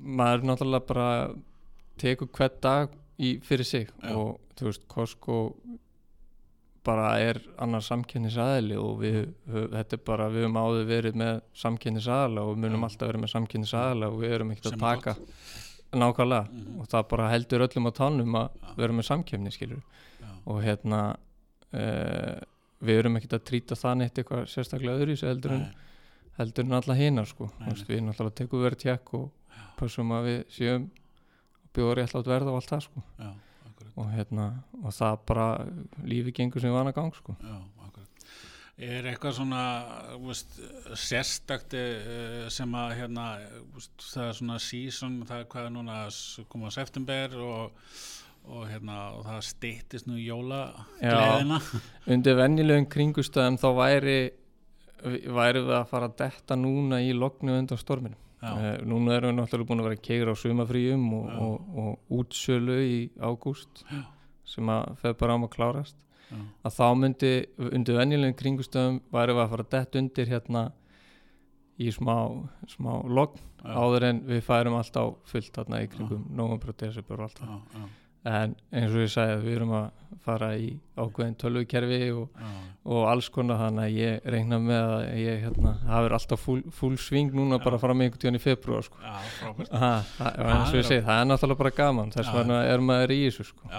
maður 0.00 0.46
náttúrulega 0.50 0.86
bara 0.88 1.08
tekur 2.00 2.30
hvern 2.36 2.60
dag 2.64 2.94
í, 3.20 3.34
fyrir 3.44 3.64
sig 3.68 3.88
Já. 4.02 4.14
og 4.16 4.38
þú 4.56 4.70
veist 4.70 4.86
Costco 4.88 5.38
bara 6.84 7.10
er 7.20 7.36
annar 7.60 7.82
samkynnisaðili 7.84 8.76
og 8.80 9.02
við, 9.02 9.18
við, 9.52 9.66
þetta 9.74 9.96
er 9.98 10.04
bara 10.06 10.28
við 10.32 10.46
höfum 10.46 10.56
áður 10.62 10.86
verið 10.88 11.18
með 11.20 11.40
samkynnisaðala 11.60 12.44
og 12.48 12.56
munum 12.62 12.80
Já. 12.80 12.86
alltaf 12.88 13.10
verið 13.10 13.24
með 13.26 13.32
samkynnisaðala 13.34 14.08
og 14.08 14.22
við 14.22 14.32
erum 14.38 14.54
ekkert 14.54 14.70
að 14.72 14.84
taka 14.86 15.14
nákvæmlega 15.90 16.46
Mhm. 16.50 16.78
og 16.80 16.86
það 16.88 17.04
bara 17.10 17.28
heldur 17.34 17.64
öllum 17.66 17.90
á 17.90 17.92
tánum 18.00 18.36
að 18.40 18.48
Já. 18.62 18.70
vera 18.78 18.92
með 18.96 19.06
samkynni 19.10 19.52
skilur 19.52 19.82
já, 20.22 20.28
og 20.46 20.62
hérna 20.64 21.00
uh, 21.74 22.40
við 22.80 23.02
erum 23.02 23.18
ekkert 23.18 23.36
að 23.38 23.46
trýta 23.50 23.78
það 23.78 23.98
neitt 24.00 24.20
eitthvað 24.20 24.46
sérstaklega 24.52 24.96
öðru 25.00 25.16
heldur 25.20 25.56
en 25.56 25.66
nei, 25.66 25.90
heldur 26.38 26.66
en 26.66 26.78
alla 26.80 26.96
hinar 26.98 27.28
sko. 27.28 27.50
Nei, 27.58 27.66
Þú 27.66 27.74
veist, 27.74 27.90
við 27.90 28.02
náttúrulega 28.06 28.38
tekum 28.40 28.64
verið 28.64 28.82
tjekk 28.86 29.14
og 29.18 29.28
passum 29.80 30.16
að 30.16 30.30
við 30.30 30.40
séum 30.56 30.88
bjóða 31.76 31.98
rétt 32.00 32.16
átt 32.18 32.30
verð 32.30 32.52
og 32.52 32.60
allt 32.60 32.72
það 32.74 32.86
sko. 32.88 33.04
Já, 33.20 33.30
og 34.00 34.14
hérna 34.14 34.46
og 34.80 34.94
það 34.96 35.20
bara 35.28 35.50
lífi 36.06 36.34
gengur 36.36 36.62
sem 36.62 36.74
vana 36.74 36.94
gang 36.96 37.14
sko. 37.16 37.36
Já, 37.44 37.58
Er 38.80 39.04
eitthvað 39.10 39.34
svona 39.36 39.62
veist, 40.22 40.54
sérstakt 40.96 41.74
eh, 41.76 42.46
sem 42.48 42.70
að 42.80 42.94
hérna, 42.96 43.24
veist, 43.74 43.92
það 44.00 44.28
er 44.30 44.38
svona 44.38 44.56
season, 44.64 45.18
það 45.28 45.42
er 45.42 45.48
hvað 45.52 45.66
núna 45.74 45.96
koma 46.48 46.70
september 46.72 47.36
og, 47.44 47.90
og 48.50 48.66
hérna 48.70 48.98
og 49.14 49.24
það 49.26 49.40
styttist 49.46 50.08
nú 50.08 50.16
í 50.18 50.26
jóla 50.26 50.60
gleðina 50.98 51.60
undir 52.12 52.38
venjulegum 52.38 52.88
kringustöðum 52.90 53.58
þá 53.60 53.68
væri 53.78 54.20
væri 55.04 55.62
við 55.64 55.76
að 55.76 55.86
fara 55.90 56.08
að 56.10 56.18
detta 56.20 56.56
núna 56.58 57.00
í 57.02 57.12
lognu 57.16 57.56
undan 57.56 57.80
storminum. 57.80 58.18
Já, 58.40 58.52
uh, 58.56 58.68
núna 58.88 59.16
erum 59.18 59.34
við 59.34 59.36
náttúrulega 59.36 59.68
búin 59.68 59.82
að 59.82 59.88
vera 59.90 60.02
keira 60.06 60.32
á 60.32 60.36
sumafríum 60.40 61.02
og, 61.16 61.26
og, 61.44 61.80
og 61.82 62.20
útsölu 62.20 62.78
í 62.80 62.98
ágúst 63.20 63.82
sem 64.48 64.72
að 64.72 64.94
feð 65.02 65.18
bara 65.20 65.36
ám 65.36 65.46
að 65.46 65.52
klárast. 65.56 65.98
Já, 66.30 66.38
að 66.64 66.76
þá 66.76 66.86
myndi 66.96 67.32
undir 67.70 67.98
venjulegum 68.00 68.38
kringustöðum 68.38 69.00
væri 69.12 69.36
við 69.36 69.44
að 69.44 69.54
fara 69.54 69.68
detta 69.76 70.00
undir 70.00 70.30
hérna 70.30 70.64
í 71.80 71.92
smá, 71.92 72.14
smá 72.68 72.92
logn 73.08 73.40
áður 73.60 74.06
en 74.08 74.20
við 74.28 74.44
færum 74.44 74.76
alltaf 74.78 75.16
fullt 75.28 75.52
þarna 75.56 75.82
í 75.84 75.88
kringum 75.92 76.40
og 76.40 76.68
desember 76.80 77.20
og 77.20 77.28
allt 77.28 77.40
það. 77.40 77.50
Já, 77.50 77.80
já, 77.80 77.99
en 78.28 78.54
eins 78.72 78.92
og 78.92 79.00
ég 79.00 79.12
sagði 79.12 79.40
við 79.44 79.56
erum 79.56 79.74
að 79.78 79.86
fara 80.20 80.50
í 80.60 80.68
ákveðin 81.00 81.36
tölvukerfi 81.40 81.98
og, 82.12 82.40
og 82.84 83.06
alls 83.08 83.30
konar 83.32 83.60
þannig 83.62 83.86
að 83.86 83.96
ég 83.96 84.26
reikna 84.34 84.58
með 84.60 84.88
að 84.96 85.04
ég 85.20 85.44
hérna, 85.46 85.72
er 86.00 86.14
alltaf 86.16 86.42
full, 86.44 86.60
full 86.76 86.98
sving 87.00 87.32
núna 87.36 87.56
Já. 87.56 87.64
bara 87.64 87.78
að 87.80 87.94
með 87.94 88.08
einhvern 88.08 88.22
tíðan 88.24 88.38
í 88.38 88.42
februar 88.44 88.84
sko. 88.84 89.00
það, 91.06 91.14
er 91.16 91.30
náttúrulega 91.30 91.60
bara 91.62 91.74
gaman. 91.76 92.12
Þess 92.14 92.34
vegna 92.36 92.60
er 92.68 92.84
maður 92.84 93.14
í 93.16 93.20
þessu 93.28 93.48
sko. 93.48 93.70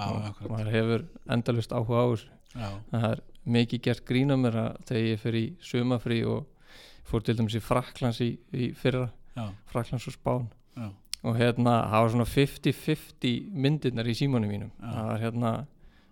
Maður 0.50 0.72
hefur 0.76 1.06
endalust 1.38 1.76
áhuga 1.76 2.02
á 2.02 2.08
þessu. 2.16 2.32
Já, 2.52 2.70
það 2.92 3.08
er 3.12 3.22
mikið 3.58 3.84
gert 3.86 4.08
grína 4.08 4.38
mér 4.40 4.58
að 4.66 4.82
þegar 4.90 5.06
ég 5.08 5.22
fer 5.22 5.38
í 5.40 5.46
sumafrí 5.64 6.24
og 6.28 6.74
fór 7.08 7.24
til 7.26 7.38
dæmis 7.38 7.56
í 7.58 7.62
Fraklands 7.64 8.20
í, 8.24 8.34
í 8.54 8.72
fyrra, 8.78 9.08
já, 9.38 9.46
Fraklands 9.72 10.10
og 10.10 10.16
Spán. 10.18 10.50
Já, 10.76 10.90
og 11.22 11.38
hérna, 11.38 11.78
það 11.92 12.04
var 12.04 12.12
svona 12.16 12.28
50-50 12.32 13.34
myndirnar 13.64 14.10
í 14.10 14.18
símanum 14.18 14.50
mínum. 14.50 14.74
Já. 14.80 14.90
það 14.90 15.08
var 15.12 15.24
hérna 15.26 15.54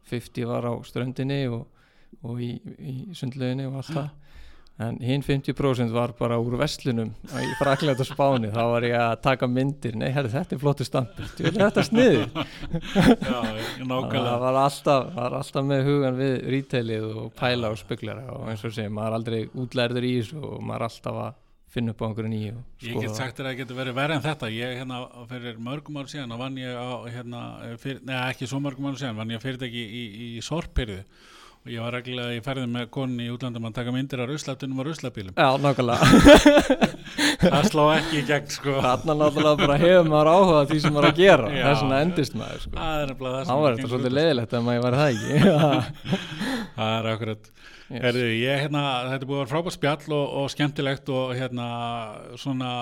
50 0.10 0.50
var 0.50 0.70
á 0.70 0.74
ströndinni 0.86 1.44
og, 1.50 1.68
og 2.26 2.42
í, 2.42 2.56
í 2.78 2.96
sundlauginni 3.18 3.70
og 3.70 3.80
allt 3.82 3.94
það. 3.94 4.10
En 4.80 4.96
hinn 5.04 5.20
50% 5.20 5.92
var 5.92 6.14
bara 6.16 6.38
úr 6.40 6.54
vestlunum 6.62 7.10
í 7.36 7.48
fraklæta 7.60 8.06
spáni. 8.08 8.48
Þá 8.54 8.62
var 8.72 8.86
ég 8.88 8.94
að 8.96 9.18
taka 9.26 9.50
myndir. 9.52 9.98
Nei, 10.00 10.08
herri, 10.16 10.32
þetta 10.32 10.56
er 10.56 10.62
flottu 10.62 10.88
stampur, 10.88 11.28
þetta 11.36 11.82
er 11.82 11.88
sniði 11.90 12.22
já, 12.24 13.42
það 13.84 14.38
var 14.46 14.62
alltaf, 14.62 15.12
var 15.18 15.36
alltaf 15.42 15.68
með 15.68 15.84
hugan 15.90 16.22
við 16.22 16.38
retailið 16.56 17.10
og 17.12 17.28
pæla 17.36 17.74
og 17.74 17.82
speglara 17.82 18.24
og 18.38 18.48
eins 18.54 18.64
og 18.64 18.78
segja, 18.78 18.94
maður 18.94 19.12
er 19.12 19.20
aldrei 19.20 19.42
útlærður 19.66 20.08
í 20.08 20.16
þessu 20.22 20.40
og 20.40 20.64
maður 20.64 20.80
er 20.80 20.88
alltaf 20.88 21.22
að 21.26 21.38
finna 21.70 21.94
upp 21.94 22.02
á 22.02 22.06
einhverju 22.10 22.32
nýju 22.34 22.62
Ég 22.86 23.02
get 23.04 23.18
sagt 23.18 23.38
þér 23.40 23.46
að 23.46 23.52
það 23.52 23.60
getur 23.62 23.80
verið 23.80 23.98
verið 24.00 24.16
en 24.16 24.24
þetta. 24.26 24.52
Ég 24.54 24.78
hérna 24.80 25.02
fyrir 25.30 25.60
mörgum 25.70 26.00
ár 26.02 26.10
síðan 26.12 26.38
vann 26.40 26.58
ég 26.58 26.74
á 26.74 26.90
hérna, 27.10 27.42
fyr, 27.82 28.00
neða 28.06 28.30
ekki 28.34 28.50
svo 28.50 28.62
mörgum 28.64 28.90
ár 28.90 28.98
síðan 29.02 29.20
vann 29.22 29.36
ég 29.36 29.44
fyrirtæki 29.44 29.84
í, 29.84 30.06
í, 30.08 30.32
í 30.40 30.46
sorpyrðu. 30.46 31.04
og 31.04 31.39
ég 31.70 31.84
var 31.84 31.94
reglulega 31.96 32.36
í 32.36 32.42
ferði 32.44 32.66
með 32.72 32.88
konni 32.94 33.28
í 33.28 33.32
útlandum 33.34 33.68
að 33.70 33.76
taka 33.78 33.94
myndir 33.94 34.24
af 34.24 34.30
ruslatunum 34.30 34.82
og 34.82 34.88
ruslabílum. 34.90 35.34
Já, 35.38 35.50
nákvæmlega. 35.64 36.10
Það 37.44 37.68
sló 37.70 37.86
ekki 37.94 38.20
í 38.20 38.24
gegn 38.28 38.54
sko. 38.54 38.76
Þarna 38.84 39.16
náttúrulega 39.22 39.62
bara 39.64 39.78
hefur 39.82 40.10
maður 40.12 40.32
áhuga 40.34 40.64
því 40.70 40.80
sem 40.84 40.96
maður 40.96 41.10
er 41.10 41.14
að 41.14 41.22
gera. 41.24 41.52
Já. 41.54 41.64
þess 41.68 41.84
vegna 41.84 42.02
endist 42.06 42.38
maður 42.40 42.64
sko. 42.66 42.74
það 42.78 43.04
er 43.04 43.12
nefnilega 43.14 43.36
það 43.40 43.50
sem 43.50 43.62
var 43.64 43.70
þetta 43.70 43.84
gengur 43.84 43.94
svolítið 43.96 44.18
leiðilegt 44.18 44.56
að 44.58 44.66
maður 44.70 44.86
var 44.88 45.00
það 45.00 45.14
ekki. 45.14 45.38
Það 46.80 46.94
er 46.96 47.08
akkurat. 47.10 47.48
Yes. 47.90 48.04
Herðu, 48.06 48.26
ég, 48.38 48.60
hérna, 48.64 48.82
þetta 49.10 49.26
er 49.26 49.30
búið 49.30 49.40
að 49.40 49.42
vera 49.42 49.52
frábært 49.52 49.76
spjall 49.76 50.14
og, 50.16 50.36
og 50.40 50.52
skemmtilegt 50.54 51.10
og 51.12 51.32
hérna 51.36 51.70
svona 52.40 52.74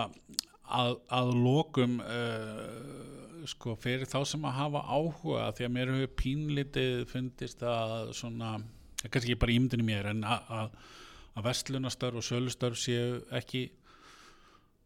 að, 0.67 0.97
að 1.15 1.32
lokum 1.39 1.97
uh, 2.04 3.45
sko 3.47 3.76
fyrir 3.80 4.08
þá 4.10 4.19
sem 4.28 4.43
að 4.47 4.58
hafa 4.58 4.82
áhuga 4.84 5.52
því 5.56 5.67
að 5.67 5.73
mér 5.78 5.93
hefur 5.93 6.13
pínlítið 6.19 7.06
fundist 7.12 7.63
að 7.63 8.12
svona, 8.17 8.58
kannski 9.06 9.32
ekki 9.32 9.42
bara 9.42 9.58
ímyndinu 9.58 9.86
mér 9.88 10.12
en 10.14 10.24
að, 10.28 10.54
að, 10.60 10.94
að 11.38 11.50
vestlunastörf 11.52 12.22
og 12.22 12.26
sölustörf 12.26 12.80
séu 12.82 13.20
ekki 13.38 13.68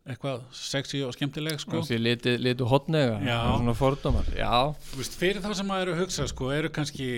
eitthvað 0.01 0.41
sexy 0.57 1.03
og 1.05 1.13
skemmtileg 1.13 1.59
sko. 1.61 1.77
þessi 1.77 1.99
litu, 2.01 2.31
litu 2.41 2.65
hotnega 2.65 3.19
svona 3.21 3.75
fordómar. 3.77 4.31
Já, 4.33 4.73
Þú 4.89 4.97
veist, 4.97 5.17
fyrir 5.19 5.43
þá 5.43 5.51
sem 5.59 5.69
maður 5.69 5.83
eru 5.83 5.93
að 5.93 6.01
hugsa 6.01 6.25
sko, 6.31 6.49
eru 6.55 6.71
kannski 6.73 7.09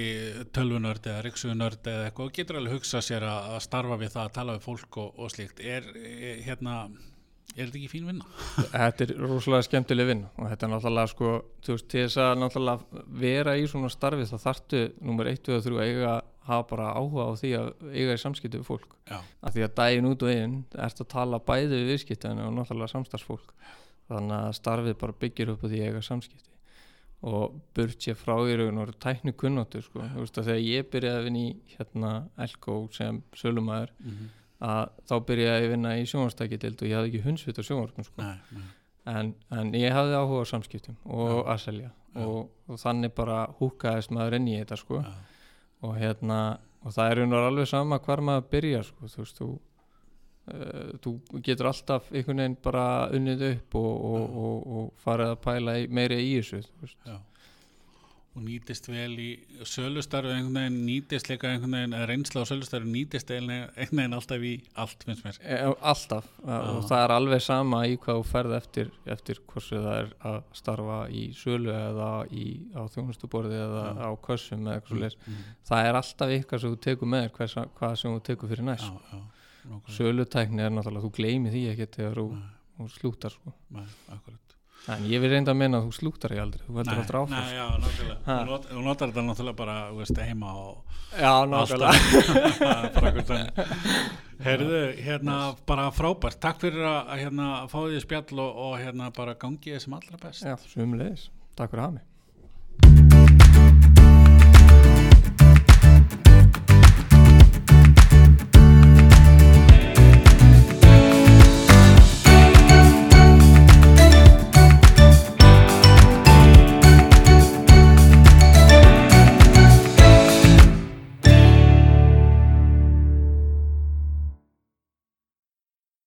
tölvunörd 0.56 1.08
eða 1.08 1.22
riksugunörd 1.24 1.88
eða 1.94 2.10
eitthvað 2.10 2.28
og 2.28 2.36
getur 2.36 2.60
alveg 2.60 2.76
hugsa 2.76 3.00
sér 3.06 3.24
að, 3.30 3.48
að 3.56 3.64
starfa 3.70 4.00
við 4.02 4.14
það 4.18 4.26
að 4.26 4.36
tala 4.40 4.58
við 4.58 4.68
fólk 4.68 5.00
og, 5.00 5.16
og 5.16 5.32
slíkt. 5.32 5.64
Er, 5.64 5.88
er 6.04 6.44
hérna 6.44 6.76
er 7.56 7.70
þetta 7.70 7.80
ekki 7.80 7.92
fín 7.92 8.10
vinna? 8.10 8.28
þetta 8.74 9.06
er 9.06 9.16
rosalega 9.22 9.68
skemmtileg 9.68 10.10
vinn 10.10 10.26
og 10.34 10.50
þetta 10.50 10.68
er 10.68 10.72
náttúrulega 10.74 11.12
sko 11.13 11.32
þú 11.66 11.76
veist, 11.76 11.88
til 11.92 12.04
þess 12.06 12.22
að 12.24 12.36
náttúrulega 12.42 13.04
vera 13.24 13.58
í 13.60 13.66
svona 13.70 13.92
starfi 13.94 14.30
þá 14.30 14.38
þarftu 14.48 14.84
nummer 15.02 15.30
1 15.32 15.52
og 15.54 15.66
3 15.68 15.78
að 15.78 15.92
eiga 15.92 16.13
hafa 16.48 16.68
bara 16.70 16.92
áhuga 16.98 17.28
á 17.30 17.32
því 17.39 17.52
að 17.58 17.70
eiga 17.94 18.16
í 18.18 18.22
samskipti 18.22 18.60
við 18.60 18.68
fólk. 18.68 18.96
Já, 19.08 19.20
af 19.20 19.54
því 19.56 19.66
að 19.66 19.76
daginn 19.80 20.10
út 20.10 20.26
og 20.26 20.34
inn 20.34 20.58
ert 20.76 21.04
að 21.04 21.12
tala 21.13 21.39
bæði 21.39 21.78
við 21.78 21.92
viðskiptin 21.94 22.42
og 22.44 22.52
náttúrulega 22.58 22.94
samstarfsfólk. 22.94 23.54
Þannig 24.12 24.36
að 24.39 24.58
starfið 24.60 24.98
bara 25.00 25.18
byggir 25.24 25.54
upp 25.54 25.63
á 25.63 25.68
því 25.72 25.80
að 25.80 25.88
eiga 25.88 26.04
samskipti. 26.04 26.52
Og 27.24 27.56
burt 27.76 28.04
sér 28.04 28.18
frá 28.20 28.36
í 28.44 28.56
raun 28.60 28.76
og 28.76 28.89
veru 28.89 28.98
tækni 29.00 29.32
kunnáttu 29.39 29.80
sko. 29.86 30.04
Þú 30.04 30.26
veist 30.26 30.39
að 30.42 30.50
þegar 30.50 30.66
ég 30.68 30.89
byrjaði 30.92 31.22
að 31.22 31.28
vinna 31.30 31.44
í 31.44 31.76
hérna 31.78 32.13
Elko 32.46 32.80
sem 32.92 33.22
sölumæður 33.39 33.94
mm 34.04 34.32
að 34.62 34.89
þá 35.10 35.16
byrjaði 35.28 35.60
ég 35.63 35.68
að 35.68 35.74
vinna 35.74 35.96
í 35.98 36.06
sjónvarstækjadild 36.12 36.82
og 36.84 36.88
ég 36.89 36.96
hafði 36.98 37.12
ekki 37.12 37.24
hundsvit 37.26 37.60
á 37.60 37.63
sjónvarpum 37.68 38.06
sko. 38.08 38.22
nei, 38.22 38.38
nei, 38.54 38.70
en, 39.13 39.34
en 39.52 39.74
ég 39.76 39.92
hafði 39.96 40.16
áhuga 40.20 40.46
á 40.46 40.52
samskiptum 40.54 40.96
og 41.06 41.30
Já. 41.34 41.42
að 41.54 41.60
selja 41.66 41.89
Já. 42.13 42.24
og, 42.28 42.50
og 42.70 42.80
þannig 42.80 43.13
bara 43.18 43.39
húkaðist 43.60 44.12
maður 44.13 44.38
inn 44.39 44.48
í 44.54 44.58
þetta 44.62 44.78
sko 44.80 45.02
já, 45.02 45.13
og 45.84 45.98
hérna 45.98 46.39
og 46.84 46.92
það 46.94 47.10
er 47.12 47.22
veginn 47.24 47.48
alveg 47.50 47.68
sama 47.72 48.00
hvar 48.04 48.22
maður 48.22 48.50
byrja 48.52 48.84
sko, 48.84 49.08
þú 49.08 49.22
veist, 49.24 49.38
þú 49.39 49.48
uh, 50.54 50.89
þú 51.04 51.13
getur 51.48 51.70
alltaf 51.72 52.10
einhvern 52.12 52.42
veginn 52.44 52.58
bara 52.63 52.88
unnið 53.16 53.46
upp 53.52 53.78
og, 53.80 53.92
og, 54.13 54.39
og, 54.46 54.66
og 54.78 54.89
farið 55.04 55.32
að 55.34 55.42
pæla 55.48 55.78
í, 55.82 55.88
meiri 55.88 56.20
í 56.22 56.34
þessu 56.42 56.62
þú 56.68 56.86
veist. 56.86 56.98
Og 58.34 58.41
nýtist 58.41 58.88
vel 58.89 59.12
í 59.22 59.28
sölustarfi 59.69 60.32
einhvern 60.34 60.56
veginn 60.58 60.78
nýtist 60.88 61.28
líka 61.30 61.52
einhvern 61.52 61.76
veginn 61.76 61.96
eða 61.98 62.08
reynsla 62.10 62.41
á 62.41 62.50
sölustarfi 62.50 62.89
nýtist 62.89 63.30
einhvern 63.30 64.00
veginn 64.00 64.15
alltaf 64.17 64.46
í 64.50 64.54
allt 64.74 65.06
finnst 65.06 65.26
mér 65.26 65.38
E, 65.43 65.60
alltaf 65.91 66.30
Já. 66.39 66.56
og 66.72 66.88
það 66.89 67.04
er 67.04 67.13
alveg 67.17 67.43
sama 67.46 67.84
í 67.86 67.98
hvað 68.02 68.19
þú 68.19 68.26
ferð 68.32 68.56
eftir 68.58 68.89
eftir 69.15 69.41
hversu 69.52 69.82
það 69.84 70.00
er 70.00 70.10
að 70.32 70.39
starfa 70.58 70.98
í 71.13 71.28
sölu 71.38 71.76
eða 71.76 72.10
í, 72.34 72.48
á 72.74 72.82
þjónustuborði 72.96 73.60
eða 73.67 73.86
Já. 73.86 74.02
á 74.02 74.12
kössum 74.26 74.65
eða 74.65 74.80
eitthvað 74.80 75.04
mm. 75.04 75.36
mm, 75.36 75.54
það 75.69 75.91
er 75.91 76.02
alltaf 76.02 76.36
eitthvað 76.38 76.63
sem 76.63 76.74
þú 76.74 76.82
tekur 76.88 77.13
með 77.13 77.28
þér, 77.38 77.69
hvað, 77.78 78.00
sem 78.02 78.17
þú 78.17 78.26
tekur 78.32 78.54
fyrir 78.54 78.69
næst 78.72 78.89
nákvæmlega. 78.89 79.93
sölutækni 80.00 80.65
er 80.65 80.74
náttúrulega, 80.74 81.06
þú 81.06 81.13
gleymi 81.19 81.54
því 81.54 81.67
ekki 81.76 81.91
þegar 82.00 82.24
þú 82.24 82.89
slútar 82.98 83.38
sko. 83.38 83.54
nei, 83.69 83.86
akkurat 84.10 84.53
En 84.91 85.06
ég 85.08 85.22
vil 85.24 85.30
reynda 85.32 85.54
að 85.54 85.60
minna 85.62 85.80
að 85.80 85.86
þú 85.88 85.93
slúktar 85.96 86.34
ég 86.36 86.41
aldrei, 86.43 86.63
þú 86.67 86.74
heldur 86.82 86.98
alltaf 87.00 87.15
áfram. 87.22 87.32
Nei, 87.32 87.54
já, 87.56 87.67
nákvæmlega. 87.80 88.17
Þú 88.28 88.48
not- 88.50 88.65
Þú 88.67 88.82
notar 88.84 89.12
þetta 89.13 89.24
náttúrulega 89.30 89.56
bara, 89.62 89.76
þú 89.91 90.02
veist, 90.02 90.17
heima 90.28 90.50
og 90.60 91.00
Já, 91.13 91.34
nákvæmlega. 91.54 91.93
er. 93.38 93.69
Heyrðu, 94.43 94.82
hérna, 95.06 95.38
bara 95.69 95.86
frábært. 95.96 96.39
Takk 96.43 96.60
fyrir 96.65 96.84
að 96.89 97.13
hérna, 97.22 97.52
fá 97.72 97.78
því 97.86 98.02
spjall 98.04 98.41
og, 98.43 98.58
og 98.65 98.74
hérna 98.82 99.08
bara 99.15 99.38
gangi 99.39 99.72
þið 99.72 99.86
sem 99.86 99.96
allra 100.00 100.19
best. 100.26 100.43
Já, 100.43 100.58
sumulegis. 100.74 101.30
Takk 101.56 101.72
fyrir 101.72 101.86
að 101.86 101.88
hafa 101.88 101.96
mig. 102.02 102.10